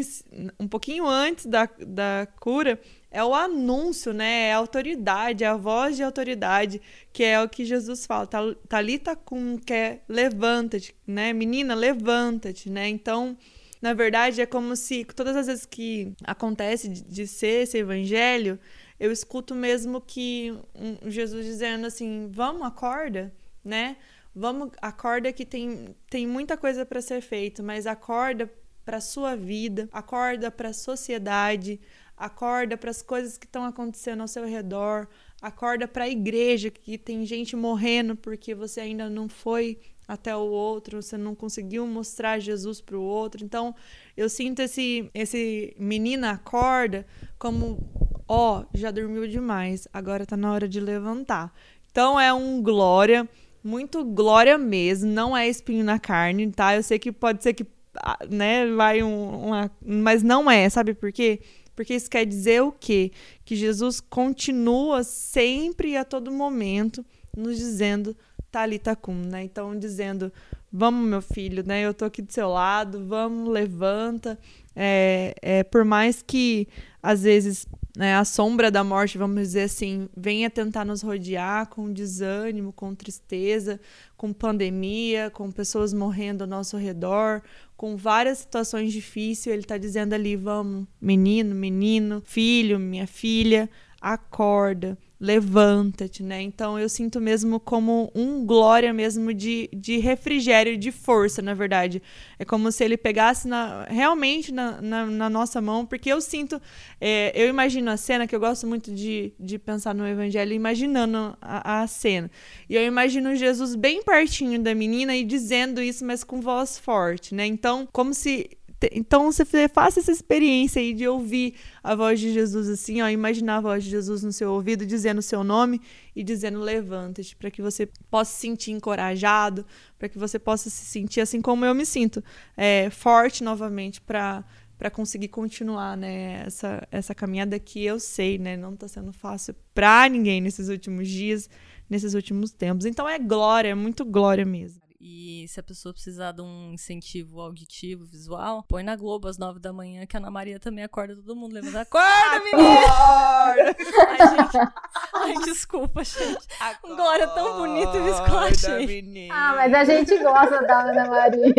um 0.61 0.69
pouquinho 0.69 1.07
antes 1.07 1.47
da, 1.47 1.67
da 1.79 2.29
cura, 2.39 2.79
é 3.11 3.25
o 3.25 3.35
anúncio, 3.35 4.13
né, 4.13 4.49
é 4.49 4.53
a 4.53 4.59
autoridade, 4.59 5.45
é 5.45 5.47
a 5.47 5.57
voz 5.57 5.97
de 5.97 6.03
autoridade, 6.03 6.81
que 7.13 7.25
é 7.25 7.43
o 7.43 7.49
que 7.49 7.65
Jesus 7.65 8.05
fala, 8.05 8.29
Talita 8.69 9.17
com 9.17 9.59
que 9.59 9.73
é 9.73 10.01
levanta-te, 10.07 10.95
né, 11.07 11.33
menina, 11.33 11.75
levanta-te, 11.75 12.69
né? 12.69 12.89
Então, 12.89 13.37
na 13.81 13.95
verdade, 13.95 14.41
é 14.41 14.47
como 14.47 14.77
se 14.77 15.05
todas 15.05 15.35
as 15.35 15.47
vezes 15.47 15.67
que 15.67 16.13
acontece 16.23 16.89
de, 16.89 17.03
de 17.03 17.27
ser 17.27 17.63
esse 17.63 17.79
evangelho, 17.79 18.59
eu 19.01 19.11
escuto 19.11 19.55
mesmo 19.55 20.01
que 20.01 20.57
um, 20.75 21.11
Jesus 21.11 21.45
dizendo 21.45 21.87
assim: 21.87 22.31
"Vamos, 22.31 22.63
acorda", 22.63 23.33
né? 23.65 23.97
Vamos, 24.35 24.71
acorda 24.81 25.33
que 25.33 25.45
tem, 25.45 25.95
tem 26.09 26.27
muita 26.27 26.57
coisa 26.57 26.87
para 26.87 27.03
ser 27.03 27.21
feita, 27.21 27.63
mas 27.63 27.87
acorda 27.87 28.51
para 28.85 29.01
sua 29.01 29.37
vida, 29.37 29.89
acorda 29.93 30.51
para 30.51 30.71
a 30.71 30.73
sociedade, 30.73 31.81
acorda 32.17 32.77
para 32.77 32.91
as 32.91 33.03
coisas 33.03 33.37
que 33.37 33.47
estão 33.47 33.65
acontecendo 33.65 34.23
ao 34.23 34.29
seu 34.29 34.47
redor, 34.47 35.07
acorda 35.41 35.87
para 35.87 36.05
a 36.05 36.09
igreja 36.09 36.71
que 36.71 36.97
tem 36.97 37.25
gente 37.27 37.55
morrendo 37.55 38.17
porque 38.17 38.55
você 38.55 38.81
ainda 38.81 39.09
não 39.11 39.29
foi 39.29 39.79
até 40.07 40.35
o 40.35 40.41
outro, 40.41 41.01
você 41.01 41.17
não 41.17 41.35
conseguiu 41.35 41.87
mostrar 41.87 42.39
Jesus 42.39 42.81
para 42.81 42.99
o 42.99 43.03
outro. 43.03 43.45
Então, 43.45 43.75
eu 44.17 44.29
sinto 44.29 44.61
esse 44.61 45.11
esse 45.15 45.75
menina 45.79 46.33
acorda 46.33 47.07
como 47.39 47.79
ó, 48.27 48.61
oh, 48.61 48.67
já 48.73 48.91
dormiu 48.91 49.27
demais, 49.27 49.87
agora 49.93 50.27
tá 50.27 50.37
na 50.37 50.53
hora 50.53 50.69
de 50.69 50.81
levantar. 50.81 51.53
Então 51.91 52.19
é 52.19 52.33
um 52.33 52.63
glória 52.63 53.29
muito 53.63 54.05
glória 54.05 54.59
mesmo, 54.59 55.11
não 55.11 55.37
é 55.37 55.49
espinho 55.49 55.85
na 55.85 55.99
carne, 55.99 56.51
tá? 56.51 56.75
Eu 56.75 56.83
sei 56.83 56.99
que 56.99 57.13
pode 57.13 57.43
ser 57.43 57.55
que, 57.55 57.67
ah, 57.97 58.19
né, 58.29 58.67
vai 58.75 59.03
um, 59.03 59.47
uma. 59.47 59.71
Mas 59.85 60.23
não 60.23 60.51
é, 60.51 60.69
sabe 60.69 60.95
por 60.95 61.13
quê? 61.13 61.41
Porque 61.75 61.95
isso 61.95 62.11
quer 62.11 62.27
dizer 62.27 62.63
o 62.63 62.73
quê? 62.73 63.13
Que 63.45 63.57
Jesus 63.57 64.01
continua 64.01 65.03
sempre 65.05 65.91
e 65.91 65.97
a 65.97 66.05
todo 66.05 66.31
momento 66.31 67.05
nos 67.37 67.57
dizendo 67.57 68.17
Talita 68.51 68.95
cum, 68.95 69.15
né? 69.15 69.45
Então 69.45 69.77
dizendo, 69.79 70.31
vamos 70.73 71.09
meu 71.09 71.21
filho, 71.21 71.63
né? 71.67 71.83
Eu 71.83 71.93
tô 71.93 72.05
aqui 72.05 72.23
do 72.23 72.33
seu 72.33 72.49
lado, 72.49 73.05
vamos, 73.07 73.49
levanta. 73.49 74.39
É, 74.75 75.35
é 75.43 75.63
por 75.63 75.85
mais 75.85 76.23
que 76.23 76.67
às 77.03 77.23
vezes 77.25 77.67
né, 77.97 78.17
a 78.17 78.25
sombra 78.25 78.71
da 78.71 78.83
morte, 78.83 79.19
vamos 79.19 79.37
dizer 79.43 79.65
assim, 79.65 80.09
venha 80.17 80.49
tentar 80.49 80.85
nos 80.85 81.03
rodear 81.03 81.69
com 81.69 81.93
desânimo, 81.93 82.73
com 82.73 82.95
tristeza, 82.95 83.79
com 84.17 84.33
pandemia, 84.33 85.31
com 85.31 85.51
pessoas 85.51 85.93
morrendo 85.93 86.43
ao 86.43 86.49
nosso 86.49 86.77
redor, 86.79 87.43
com 87.77 87.97
várias 87.97 88.39
situações 88.39 88.93
difíceis, 88.93 89.53
ele 89.53 89.63
está 89.63 89.77
dizendo 89.77 90.15
ali: 90.15 90.37
vamos, 90.37 90.87
menino, 91.01 91.55
menino, 91.55 92.23
filho, 92.25 92.79
minha 92.79 93.07
filha, 93.07 93.69
acorda, 94.01 94.97
levanta-te, 95.23 96.21
né? 96.21 96.43
Então 96.43 96.77
eu 96.77 96.89
sinto 96.89 97.21
mesmo 97.21 97.61
como 97.61 98.11
um 98.13 98.45
glória 98.45 98.93
mesmo 98.93 99.33
de, 99.33 99.71
de 99.73 99.99
refrigério, 99.99 100.77
de 100.77 100.91
força, 100.91 101.41
na 101.41 101.55
verdade. 101.55 102.03
É 102.41 102.45
como 102.45 102.73
se 102.73 102.83
ele 102.83 102.97
pegasse 102.97 103.47
na, 103.47 103.85
realmente 103.85 104.53
na, 104.53 104.83
na, 104.83 105.07
na 105.07 105.31
nossa 105.31 105.61
mão, 105.61 105.87
porque 105.87 106.11
eu 106.11 106.21
sinto, 106.21 106.61
é, 107.01 107.31
eu 107.41 107.49
imagino 107.49 107.89
a 107.93 107.97
cena, 107.97 108.27
que 108.27 108.35
eu 108.35 108.41
gosto 108.41 108.67
muito 108.67 108.93
de, 108.93 109.33
de 109.39 109.61
pensar 109.61 109.95
no 109.95 110.09
evangelho, 110.09 110.53
imaginando 110.53 111.39
a, 111.41 111.83
a 111.83 111.87
cena. 111.87 112.29
E 112.69 112.75
eu 112.75 112.85
imagino 112.85 113.37
Jesus 113.37 113.77
bem 113.77 114.03
pertinho 114.03 114.61
da 114.61 114.75
menina 114.75 115.15
e 115.15 115.23
dizendo 115.23 115.81
isso, 115.81 116.05
mas 116.05 116.25
com 116.25 116.41
voz 116.41 116.81
forte, 116.81 117.33
né? 117.33 117.47
Então, 117.47 117.89
como 117.93 118.13
se 118.13 118.51
então 118.93 119.31
você 119.31 119.69
faça 119.69 120.01
essa 120.01 120.11
experiência 120.11 120.81
aí 120.81 120.93
de 120.93 121.07
ouvir 121.07 121.55
a 121.83 121.95
voz 121.95 122.19
de 122.19 122.33
Jesus 122.33 122.69
assim, 122.69 123.03
ó, 123.03 123.09
imaginar 123.09 123.59
a 123.59 123.61
voz 123.61 123.85
de 123.85 123.91
Jesus 123.91 124.23
no 124.23 124.33
seu 124.33 124.53
ouvido 124.53 124.87
dizendo 124.87 125.19
o 125.19 125.23
seu 125.23 125.45
nome 125.45 125.81
e 126.17 126.25
dizendo 126.25 126.59
levanta-te, 126.61 127.37
para 127.37 127.51
que 127.51 127.63
você 127.63 127.89
possa 128.11 128.33
se 128.33 128.41
sentir 128.41 128.73
encorajado, 128.73 129.65
para 129.99 130.09
que 130.09 130.19
você 130.19 130.39
possa 130.39 130.71
se 130.71 130.85
sentir 130.85 131.21
assim 131.21 131.41
como 131.41 131.65
eu 131.65 131.75
me 131.75 131.87
sinto, 131.87 132.23
é, 132.57 132.91
forte 132.91 133.45
novamente 133.45 134.01
para 134.01 134.45
para 134.83 134.91
conseguir 134.91 135.29
continuar, 135.29 135.97
né, 135.97 136.43
essa, 136.45 136.89
essa 136.91 137.15
caminhada 137.15 137.57
que 137.57 137.85
eu 137.85 138.01
sei, 138.01 138.37
né, 138.37 138.57
não 138.57 138.75
está 138.75 138.89
sendo 138.89 139.13
fácil 139.13 139.55
para 139.73 140.09
ninguém 140.09 140.41
nesses 140.41 140.69
últimos 140.69 141.07
dias, 141.07 141.49
nesses 141.89 142.15
últimos 142.15 142.51
tempos. 142.51 142.85
Então 142.85 143.09
é 143.09 143.17
glória, 143.17 143.69
é 143.69 143.75
muito 143.77 144.05
glória 144.05 144.45
mesmo. 144.45 144.82
E 145.05 145.49
se 145.49 145.59
a 145.59 145.63
pessoa 145.65 145.93
precisar 145.93 146.31
de 146.31 146.41
um 146.43 146.71
incentivo 146.73 147.41
auditivo, 147.41 148.05
visual, 148.05 148.65
põe 148.69 148.85
na 148.85 148.95
Globo 148.95 149.27
às 149.27 149.37
nove 149.37 149.59
da 149.59 149.73
manhã, 149.73 150.07
que 150.07 150.17
a 150.17 150.21
Ana 150.21 150.31
Maria 150.31 150.61
também 150.61 150.85
acorda 150.85 151.17
todo 151.17 151.35
mundo. 151.35 151.55
Levanta, 151.55 151.81
acorda, 151.81 152.45
menina! 152.45 152.87
Acorda! 152.87 153.77
ai, 154.07 154.29
gente, 154.29 154.73
ai, 155.13 155.35
desculpa, 155.45 156.05
gente. 156.05 156.47
Acorda, 156.61 156.95
um 156.95 156.97
glória 156.97 157.27
tão 157.27 157.59
bonito 157.59 157.97
e 157.97 158.01
viscote. 158.01 159.29
Ah, 159.33 159.55
mas 159.57 159.75
a 159.75 159.83
gente 159.83 160.17
gosta 160.19 160.63
da 160.63 160.83
Ana 160.83 161.09
Maria. 161.09 161.53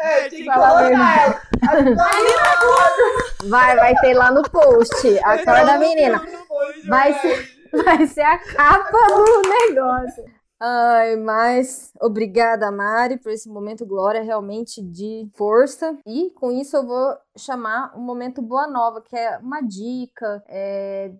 É, 0.00 0.30
te 0.30 0.44
falar 0.46 1.42
Vai, 3.44 3.76
vai 3.76 3.94
ter 3.96 4.14
lá 4.14 4.30
no 4.30 4.42
post. 4.44 5.18
Acorda, 5.24 5.76
menina. 5.76 6.26
Vai 6.86 7.12
ser... 7.20 7.58
vai 7.84 8.06
ser 8.06 8.22
a 8.22 8.38
capa 8.38 8.98
do 9.08 9.42
negócio. 9.46 10.37
Ai, 10.60 11.14
mas 11.14 11.92
obrigada, 12.00 12.70
Mari, 12.72 13.16
por 13.16 13.30
esse 13.30 13.48
momento 13.48 13.86
glória 13.86 14.22
realmente 14.22 14.82
de 14.82 15.28
força. 15.34 15.96
E 16.04 16.30
com 16.30 16.50
isso 16.50 16.76
eu 16.76 16.84
vou 16.84 17.16
chamar 17.36 17.96
um 17.96 18.00
momento 18.00 18.42
boa 18.42 18.66
nova, 18.66 19.00
que 19.00 19.16
é 19.16 19.38
uma 19.38 19.60
dica, 19.60 20.42
é, 20.48 21.12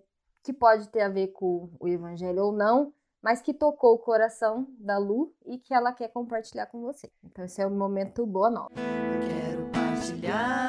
que 0.43 0.51
pode 0.51 0.89
ter 0.89 1.01
a 1.01 1.09
ver 1.09 1.27
com 1.27 1.69
o 1.79 1.87
evangelho 1.87 2.43
ou 2.43 2.51
não, 2.51 2.93
mas 3.21 3.41
que 3.41 3.53
tocou 3.53 3.93
o 3.93 3.99
coração 3.99 4.67
da 4.77 4.97
Lu 4.97 5.33
e 5.45 5.57
que 5.57 5.73
ela 5.73 5.93
quer 5.93 6.09
compartilhar 6.09 6.65
com 6.65 6.81
você. 6.81 7.09
Então 7.23 7.45
esse 7.45 7.61
é 7.61 7.65
o 7.65 7.71
momento 7.71 8.25
boa 8.25 8.49
nova. 8.49 8.71
Quero 8.75 9.65
partilhar, 9.71 10.68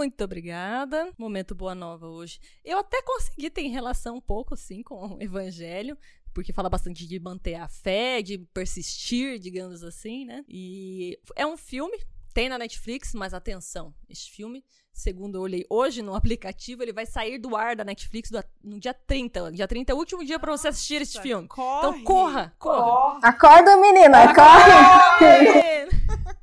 Muito 0.00 0.24
obrigada. 0.24 1.12
Momento 1.18 1.54
boa 1.54 1.74
nova 1.74 2.06
hoje. 2.08 2.40
Eu 2.64 2.78
até 2.78 3.02
consegui 3.02 3.50
ter 3.50 3.66
relação 3.68 4.16
um 4.16 4.20
pouco, 4.20 4.54
assim, 4.54 4.82
com 4.82 5.16
o 5.16 5.22
evangelho. 5.22 5.94
Porque 6.32 6.54
fala 6.54 6.70
bastante 6.70 7.06
de 7.06 7.20
manter 7.20 7.56
a 7.56 7.68
fé, 7.68 8.22
de 8.22 8.38
persistir, 8.38 9.38
digamos 9.38 9.82
assim, 9.84 10.24
né? 10.24 10.42
E 10.48 11.18
é 11.36 11.44
um 11.46 11.54
filme, 11.58 11.98
tem 12.32 12.48
na 12.48 12.56
Netflix, 12.56 13.12
mas 13.12 13.34
atenção, 13.34 13.92
este 14.08 14.30
filme, 14.32 14.64
segundo 14.90 15.36
eu 15.36 15.42
olhei 15.42 15.66
hoje 15.68 16.00
no 16.00 16.14
aplicativo, 16.16 16.82
ele 16.82 16.94
vai 16.94 17.04
sair 17.04 17.36
do 17.36 17.54
ar 17.54 17.76
da 17.76 17.84
Netflix 17.84 18.30
do- 18.30 18.42
no 18.64 18.80
dia 18.80 18.94
30. 18.94 19.52
Dia 19.52 19.68
30 19.68 19.92
é 19.92 19.94
o 19.94 19.98
último 19.98 20.24
dia 20.24 20.38
pra 20.38 20.50
você 20.56 20.68
assistir 20.68 21.02
este 21.02 21.20
filme. 21.20 21.46
Corre. 21.46 21.78
Então 21.78 22.04
corra, 22.04 22.54
corra. 22.58 23.18
Acorda, 23.22 23.76
menina, 23.76 24.32
corre! 24.34 25.90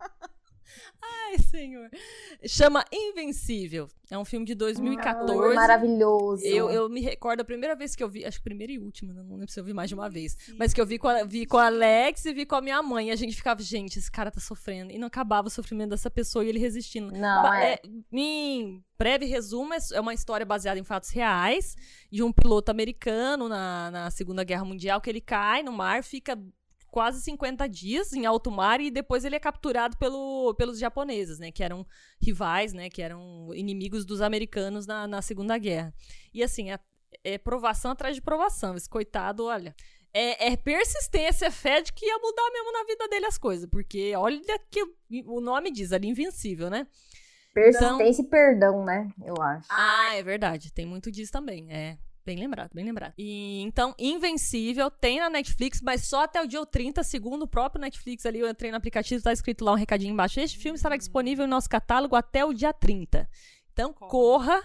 Ai, 1.30 1.38
senhor. 1.40 1.90
Chama 2.46 2.84
Invencível. 2.92 3.88
É 4.10 4.18
um 4.18 4.24
filme 4.24 4.46
de 4.46 4.56
2014. 4.56 5.56
Maravilhoso. 5.56 6.46
Eu, 6.46 6.70
eu 6.70 6.90
me 6.90 7.02
recordo 7.02 7.42
a 7.42 7.44
primeira 7.44 7.76
vez 7.76 7.96
que 7.96 8.02
eu 8.04 8.08
vi, 8.10 8.24
acho 8.24 8.38
que 8.38 8.44
primeira 8.44 8.72
e 8.72 8.80
última, 8.80 9.14
né? 9.14 9.22
não 9.22 9.36
lembro 9.36 9.52
se 9.52 9.60
eu 9.60 9.64
vi 9.64 9.74
mais 9.74 9.90
de 9.90 9.96
uma 9.96 10.10
vez, 10.10 10.38
mas 10.58 10.74
que 10.74 10.80
eu 10.80 10.86
vi 10.86 10.98
com, 10.98 11.10
a, 11.10 11.24
vi 11.26 11.46
com 11.46 11.58
a 11.58 11.66
Alex 11.66 12.24
e 12.26 12.34
vi 12.34 12.46
com 12.46 12.56
a 12.56 12.62
minha 12.62 12.82
mãe. 12.82 13.10
E 13.10 13.12
a 13.12 13.16
gente 13.16 13.36
ficava, 13.36 13.62
gente, 13.62 14.00
esse 14.00 14.10
cara 14.10 14.32
tá 14.32 14.40
sofrendo. 14.40 14.92
E 14.92 14.98
não 14.98 15.08
acabava 15.08 15.48
o 15.48 15.52
sofrimento 15.52 15.90
dessa 15.90 16.10
pessoa 16.10 16.46
e 16.46 16.50
ele 16.50 16.60
resistindo. 16.60 17.12
Não, 17.12 17.42
Ba- 17.44 17.62
é. 17.62 17.82
Em 18.12 18.82
breve 18.98 19.26
resumo, 19.26 19.74
é 19.74 19.78
é 19.94 20.00
uma 20.00 20.14
história 20.14 20.46
baseada 20.46 20.80
em 20.80 20.84
fatos 20.84 21.10
reais 21.10 21.76
de 22.12 22.24
um 22.24 22.32
piloto 22.32 22.72
americano 22.72 23.48
na, 23.48 23.92
na 23.92 24.12
Segunda 24.12 24.44
Guerra 24.44 24.66
Mundial 24.66 25.00
que 25.02 25.10
ele 25.10 25.22
cai 25.22 25.62
no 25.64 25.72
mar, 25.72 26.04
fica 26.04 26.38
quase 26.98 27.22
50 27.22 27.70
dias 27.70 28.12
em 28.12 28.26
alto 28.26 28.50
mar 28.50 28.82
e 28.82 28.90
depois 28.90 29.24
ele 29.24 29.36
é 29.36 29.40
capturado 29.40 29.96
pelo, 29.98 30.56
pelos 30.56 30.80
japoneses, 30.80 31.38
né? 31.38 31.52
Que 31.52 31.64
eram 31.64 31.86
rivais, 32.20 32.74
né? 32.74 32.90
Que 32.90 33.04
eram 33.04 33.54
inimigos 33.54 34.04
dos 34.04 34.20
americanos 34.20 34.88
na, 34.88 35.06
na 35.06 35.22
Segunda 35.22 35.60
Guerra. 35.60 35.94
E 36.34 36.42
assim, 36.42 36.72
é, 36.72 36.80
é 37.24 37.38
provação 37.38 37.92
atrás 37.92 38.16
de 38.16 38.22
provação. 38.24 38.76
Esse 38.76 38.90
coitado, 38.90 39.46
olha. 39.46 39.76
É, 40.12 40.54
é 40.54 40.58
persistência, 40.58 41.46
é 41.46 41.52
fé 41.52 41.84
de 41.84 41.94
que 41.94 42.04
ia 42.04 42.18
mudar 42.18 42.50
mesmo 42.52 42.72
na 42.72 42.84
vida 42.84 43.08
dele 43.08 43.28
as 43.28 43.38
coisas. 43.38 43.70
Porque 43.70 44.16
olha 44.16 44.42
que 44.72 44.84
o 45.28 45.40
nome 45.40 45.70
diz 45.70 45.92
ali, 45.92 46.08
invencível, 46.08 46.68
né? 46.68 46.88
Persistência 47.54 48.24
e 48.24 48.26
perdão, 48.26 48.84
né? 48.84 49.08
Eu 49.24 49.40
acho. 49.40 49.68
Ah, 49.70 50.16
é 50.16 50.24
verdade. 50.24 50.74
Tem 50.74 50.88
muito 50.88 51.12
disso 51.12 51.32
também. 51.32 51.68
É. 51.70 52.00
Bem 52.28 52.36
lembrado, 52.38 52.72
bem 52.74 52.84
lembrado. 52.84 53.14
E, 53.18 53.62
então, 53.62 53.96
Invencível 53.98 54.92
tem 54.92 55.18
na 55.18 55.30
Netflix, 55.30 55.82
mas 55.82 56.10
só 56.10 56.24
até 56.24 56.42
o 56.42 56.46
dia 56.46 56.66
30, 56.66 57.02
segundo 57.02 57.44
o 57.44 57.48
próprio 57.48 57.80
Netflix 57.80 58.26
ali. 58.26 58.40
Eu 58.40 58.50
entrei 58.50 58.70
no 58.70 58.76
aplicativo, 58.76 59.24
tá 59.24 59.32
escrito 59.32 59.64
lá 59.64 59.72
um 59.72 59.76
recadinho 59.76 60.12
embaixo. 60.12 60.38
Este 60.42 60.58
filme 60.58 60.76
estará 60.76 60.98
disponível 60.98 61.46
em 61.46 61.50
nosso 61.50 61.70
catálogo 61.70 62.18
até 62.18 62.44
o 62.44 62.52
dia 62.52 62.74
30. 62.74 63.30
Então, 63.72 63.94
corra 63.94 64.62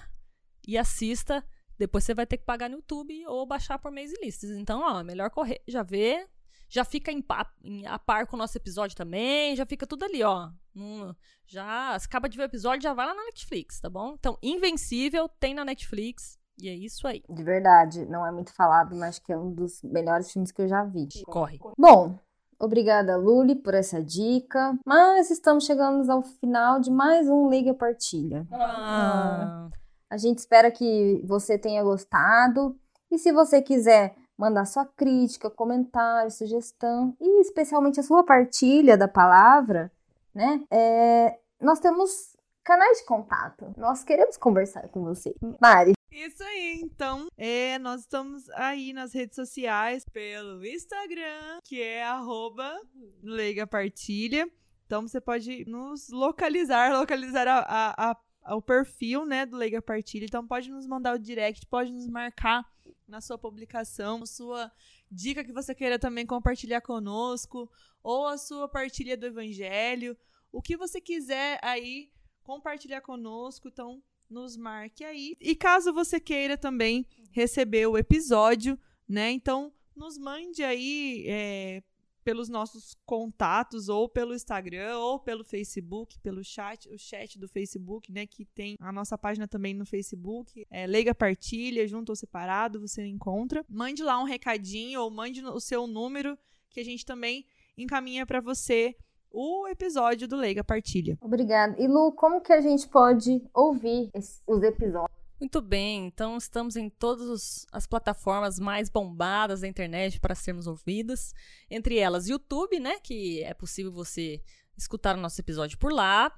e 0.66 0.76
assista. 0.76 1.46
Depois 1.78 2.02
você 2.02 2.14
vai 2.14 2.26
ter 2.26 2.38
que 2.38 2.44
pagar 2.44 2.68
no 2.68 2.78
YouTube 2.78 3.24
ou 3.28 3.46
baixar 3.46 3.78
por 3.78 3.92
mês 3.92 4.10
e 4.12 4.20
listas. 4.24 4.50
Então, 4.50 4.80
ó, 4.80 5.04
melhor 5.04 5.30
correr, 5.30 5.62
já 5.68 5.84
vê. 5.84 6.26
Já 6.68 6.84
fica 6.84 7.12
em, 7.12 7.24
em- 7.62 7.86
a 7.86 7.96
par 7.96 8.26
com 8.26 8.34
o 8.34 8.38
nosso 8.40 8.58
episódio 8.58 8.96
também. 8.96 9.54
Já 9.54 9.64
fica 9.64 9.86
tudo 9.86 10.04
ali, 10.04 10.20
ó. 10.24 10.50
Hum, 10.74 11.14
já 11.46 11.94
acaba 11.94 12.28
de 12.28 12.36
ver 12.36 12.42
o 12.42 12.46
episódio, 12.46 12.82
já 12.82 12.92
vai 12.92 13.06
lá 13.06 13.14
na 13.14 13.24
Netflix, 13.26 13.78
tá 13.78 13.88
bom? 13.88 14.14
Então, 14.18 14.36
Invencível 14.42 15.28
tem 15.28 15.54
na 15.54 15.64
Netflix. 15.64 16.41
E 16.60 16.68
é 16.68 16.74
isso 16.74 17.06
aí. 17.06 17.22
De 17.28 17.42
verdade, 17.42 18.04
não 18.06 18.26
é 18.26 18.30
muito 18.30 18.52
falado, 18.54 18.94
mas 18.94 19.10
acho 19.10 19.22
que 19.22 19.32
é 19.32 19.36
um 19.36 19.50
dos 19.52 19.82
melhores 19.82 20.30
filmes 20.30 20.52
que 20.52 20.62
eu 20.62 20.68
já 20.68 20.84
vi. 20.84 21.08
Corre. 21.26 21.58
Bom, 21.78 22.18
obrigada, 22.58 23.16
Luli, 23.16 23.54
por 23.56 23.74
essa 23.74 24.02
dica. 24.02 24.78
Mas 24.86 25.30
estamos 25.30 25.64
chegando 25.64 26.08
ao 26.10 26.22
final 26.22 26.78
de 26.80 26.90
mais 26.90 27.28
um 27.28 27.48
Liga 27.48 27.74
Partilha. 27.74 28.46
Ah, 28.52 29.68
A 30.10 30.16
gente 30.16 30.38
espera 30.38 30.70
que 30.70 31.22
você 31.26 31.58
tenha 31.58 31.82
gostado. 31.82 32.76
E 33.10 33.18
se 33.18 33.32
você 33.32 33.60
quiser 33.60 34.14
mandar 34.38 34.64
sua 34.64 34.84
crítica, 34.86 35.50
comentário, 35.50 36.30
sugestão 36.30 37.14
e 37.20 37.40
especialmente 37.40 38.00
a 38.00 38.02
sua 38.02 38.24
partilha 38.24 38.96
da 38.96 39.06
palavra, 39.06 39.92
né? 40.34 40.62
é, 40.70 41.38
nós 41.60 41.78
temos 41.78 42.36
canais 42.64 42.98
de 42.98 43.04
contato. 43.04 43.72
Nós 43.76 44.02
queremos 44.02 44.36
conversar 44.36 44.88
com 44.88 45.02
você. 45.02 45.34
Mari, 45.60 45.92
Isso 46.12 46.42
aí, 46.42 46.80
então, 46.82 47.26
é, 47.36 47.78
nós 47.78 48.02
estamos 48.02 48.48
aí 48.50 48.92
nas 48.92 49.14
redes 49.14 49.34
sociais 49.34 50.04
pelo 50.04 50.64
Instagram, 50.64 51.58
que 51.64 51.80
é 51.80 52.04
arroba 52.04 52.78
Leiga 53.22 53.66
Partilha. 53.66 54.46
Então 54.86 55.02
você 55.08 55.20
pode 55.20 55.64
nos 55.64 56.10
localizar, 56.10 56.92
localizar 56.98 57.48
a, 57.48 57.60
a- 57.60 58.10
a- 58.44 58.56
o 58.56 58.60
perfil 58.60 59.24
né, 59.24 59.46
do 59.46 59.56
Leiga 59.56 59.80
Partilha. 59.80 60.24
Então 60.26 60.46
pode 60.46 60.70
nos 60.70 60.86
mandar 60.86 61.14
o 61.14 61.18
direct, 61.18 61.64
pode 61.66 61.90
nos 61.90 62.06
marcar 62.06 62.62
na 63.08 63.20
sua 63.20 63.38
publicação, 63.38 64.24
sua 64.26 64.70
dica 65.10 65.42
que 65.42 65.52
você 65.52 65.74
queira 65.74 65.98
também 65.98 66.26
compartilhar 66.26 66.80
conosco, 66.82 67.70
ou 68.02 68.26
a 68.26 68.36
sua 68.36 68.68
partilha 68.68 69.16
do 69.16 69.26
Evangelho, 69.26 70.16
o 70.50 70.60
que 70.60 70.76
você 70.76 71.00
quiser 71.00 71.58
aí 71.62 72.10
compartilhar 72.42 73.00
conosco. 73.00 73.68
Então 73.68 74.02
nos 74.32 74.56
marque 74.56 75.04
aí. 75.04 75.36
E 75.40 75.54
caso 75.54 75.92
você 75.92 76.18
queira 76.18 76.56
também 76.56 77.06
receber 77.30 77.86
o 77.86 77.98
episódio, 77.98 78.78
né? 79.08 79.30
Então, 79.30 79.72
nos 79.94 80.18
mande 80.18 80.64
aí 80.64 81.24
é, 81.28 81.82
pelos 82.24 82.48
nossos 82.48 82.96
contatos, 83.04 83.88
ou 83.88 84.08
pelo 84.08 84.34
Instagram, 84.34 84.96
ou 84.98 85.18
pelo 85.18 85.44
Facebook, 85.44 86.18
pelo 86.20 86.42
chat, 86.42 86.88
o 86.88 86.98
chat 86.98 87.38
do 87.38 87.48
Facebook, 87.48 88.10
né? 88.10 88.26
Que 88.26 88.44
tem 88.44 88.76
a 88.80 88.92
nossa 88.92 89.18
página 89.18 89.46
também 89.46 89.74
no 89.74 89.84
Facebook. 89.84 90.66
É 90.70 90.86
Leiga 90.86 91.14
Partilha, 91.14 91.86
junto 91.86 92.10
ou 92.10 92.16
separado, 92.16 92.80
você 92.80 93.04
encontra. 93.04 93.64
Mande 93.68 94.02
lá 94.02 94.18
um 94.20 94.24
recadinho, 94.24 95.00
ou 95.02 95.10
mande 95.10 95.44
o 95.44 95.60
seu 95.60 95.86
número, 95.86 96.38
que 96.70 96.80
a 96.80 96.84
gente 96.84 97.04
também 97.04 97.44
encaminha 97.76 98.24
para 98.24 98.40
você 98.40 98.96
o 99.32 99.66
episódio 99.68 100.28
do 100.28 100.36
Leiga 100.36 100.62
Partilha. 100.62 101.16
obrigada. 101.20 101.74
E 101.80 101.86
Lu, 101.88 102.12
como 102.12 102.40
que 102.40 102.52
a 102.52 102.60
gente 102.60 102.86
pode 102.88 103.42
ouvir 103.54 104.10
esse- 104.14 104.40
os 104.46 104.62
episódios? 104.62 105.10
muito 105.40 105.60
bem. 105.60 106.06
Então, 106.06 106.36
estamos 106.36 106.76
em 106.76 106.88
todas 106.88 107.66
as 107.72 107.84
plataformas 107.84 108.60
mais 108.60 108.88
bombadas 108.88 109.62
da 109.62 109.66
internet 109.66 110.20
para 110.20 110.36
sermos 110.36 110.68
ouvidas. 110.68 111.34
Entre 111.68 111.98
elas, 111.98 112.28
YouTube, 112.28 112.78
né? 112.78 113.00
Que 113.02 113.42
é 113.42 113.52
possível 113.52 113.90
você 113.90 114.40
escutar 114.78 115.16
o 115.16 115.20
nosso 115.20 115.40
episódio 115.40 115.76
por 115.78 115.92
lá. 115.92 116.32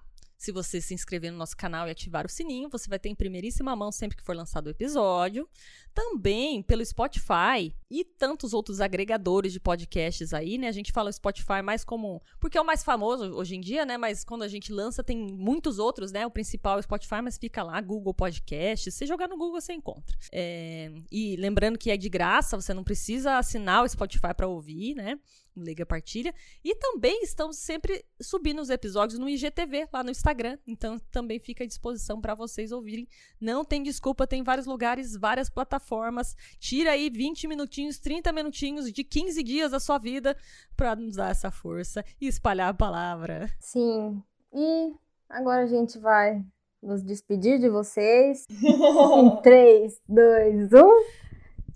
Se 0.44 0.52
você 0.52 0.78
se 0.78 0.92
inscrever 0.92 1.32
no 1.32 1.38
nosso 1.38 1.56
canal 1.56 1.88
e 1.88 1.90
ativar 1.90 2.26
o 2.26 2.28
sininho, 2.28 2.68
você 2.68 2.86
vai 2.86 2.98
ter 2.98 3.08
em 3.08 3.14
primeiríssima 3.14 3.74
mão 3.74 3.90
sempre 3.90 4.14
que 4.14 4.22
for 4.22 4.36
lançado 4.36 4.66
o 4.66 4.70
episódio. 4.70 5.48
Também 5.94 6.62
pelo 6.62 6.84
Spotify 6.84 7.74
e 7.90 8.04
tantos 8.04 8.52
outros 8.52 8.78
agregadores 8.78 9.54
de 9.54 9.58
podcasts 9.58 10.34
aí, 10.34 10.58
né? 10.58 10.68
A 10.68 10.72
gente 10.72 10.92
fala 10.92 11.08
o 11.08 11.12
Spotify 11.14 11.62
mais 11.64 11.82
como. 11.82 12.20
Porque 12.38 12.58
é 12.58 12.60
o 12.60 12.66
mais 12.66 12.84
famoso 12.84 13.32
hoje 13.32 13.56
em 13.56 13.60
dia, 13.62 13.86
né? 13.86 13.96
Mas 13.96 14.22
quando 14.22 14.42
a 14.42 14.48
gente 14.48 14.70
lança, 14.70 15.02
tem 15.02 15.16
muitos 15.16 15.78
outros, 15.78 16.12
né? 16.12 16.26
O 16.26 16.30
principal 16.30 16.76
é 16.76 16.80
o 16.80 16.82
Spotify, 16.82 17.22
mas 17.22 17.38
fica 17.38 17.62
lá, 17.62 17.80
Google 17.80 18.12
Podcast. 18.12 18.92
Se 18.92 19.06
jogar 19.06 19.28
no 19.28 19.38
Google, 19.38 19.58
você 19.58 19.72
encontra. 19.72 20.14
É, 20.30 20.92
E 21.10 21.36
lembrando 21.36 21.78
que 21.78 21.90
é 21.90 21.96
de 21.96 22.10
graça, 22.10 22.60
você 22.60 22.74
não 22.74 22.84
precisa 22.84 23.38
assinar 23.38 23.82
o 23.82 23.88
Spotify 23.88 24.34
para 24.36 24.46
ouvir, 24.46 24.94
né? 24.94 25.18
Liga 25.56 25.86
Partilha. 25.86 26.34
E 26.64 26.74
também 26.74 27.22
estamos 27.22 27.58
sempre 27.58 28.04
subindo 28.20 28.60
os 28.60 28.70
episódios 28.70 29.18
no 29.18 29.28
IGTV, 29.28 29.88
lá 29.92 30.02
no 30.02 30.10
Instagram. 30.10 30.58
Então 30.66 30.98
também 31.10 31.38
fica 31.38 31.64
à 31.64 31.66
disposição 31.66 32.20
para 32.20 32.34
vocês 32.34 32.72
ouvirem. 32.72 33.06
Não 33.40 33.64
tem 33.64 33.82
desculpa, 33.82 34.26
tem 34.26 34.42
vários 34.42 34.66
lugares, 34.66 35.16
várias 35.16 35.48
plataformas. 35.48 36.34
Tira 36.58 36.90
aí 36.92 37.08
20 37.10 37.46
minutinhos, 37.46 37.98
30 37.98 38.32
minutinhos 38.32 38.92
de 38.92 39.04
15 39.04 39.42
dias 39.42 39.70
da 39.70 39.80
sua 39.80 39.98
vida 39.98 40.36
para 40.76 40.96
nos 40.96 41.16
dar 41.16 41.30
essa 41.30 41.50
força 41.50 42.04
e 42.20 42.26
espalhar 42.26 42.70
a 42.70 42.74
palavra. 42.74 43.50
Sim. 43.60 44.22
E 44.52 44.92
agora 45.28 45.62
a 45.62 45.66
gente 45.66 45.98
vai 45.98 46.44
nos 46.82 47.02
despedir 47.02 47.58
de 47.58 47.68
vocês. 47.68 48.46
em 48.62 49.42
3, 49.42 50.00
2, 50.08 50.72
1. 50.72 50.78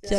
Tchau! 0.03 0.19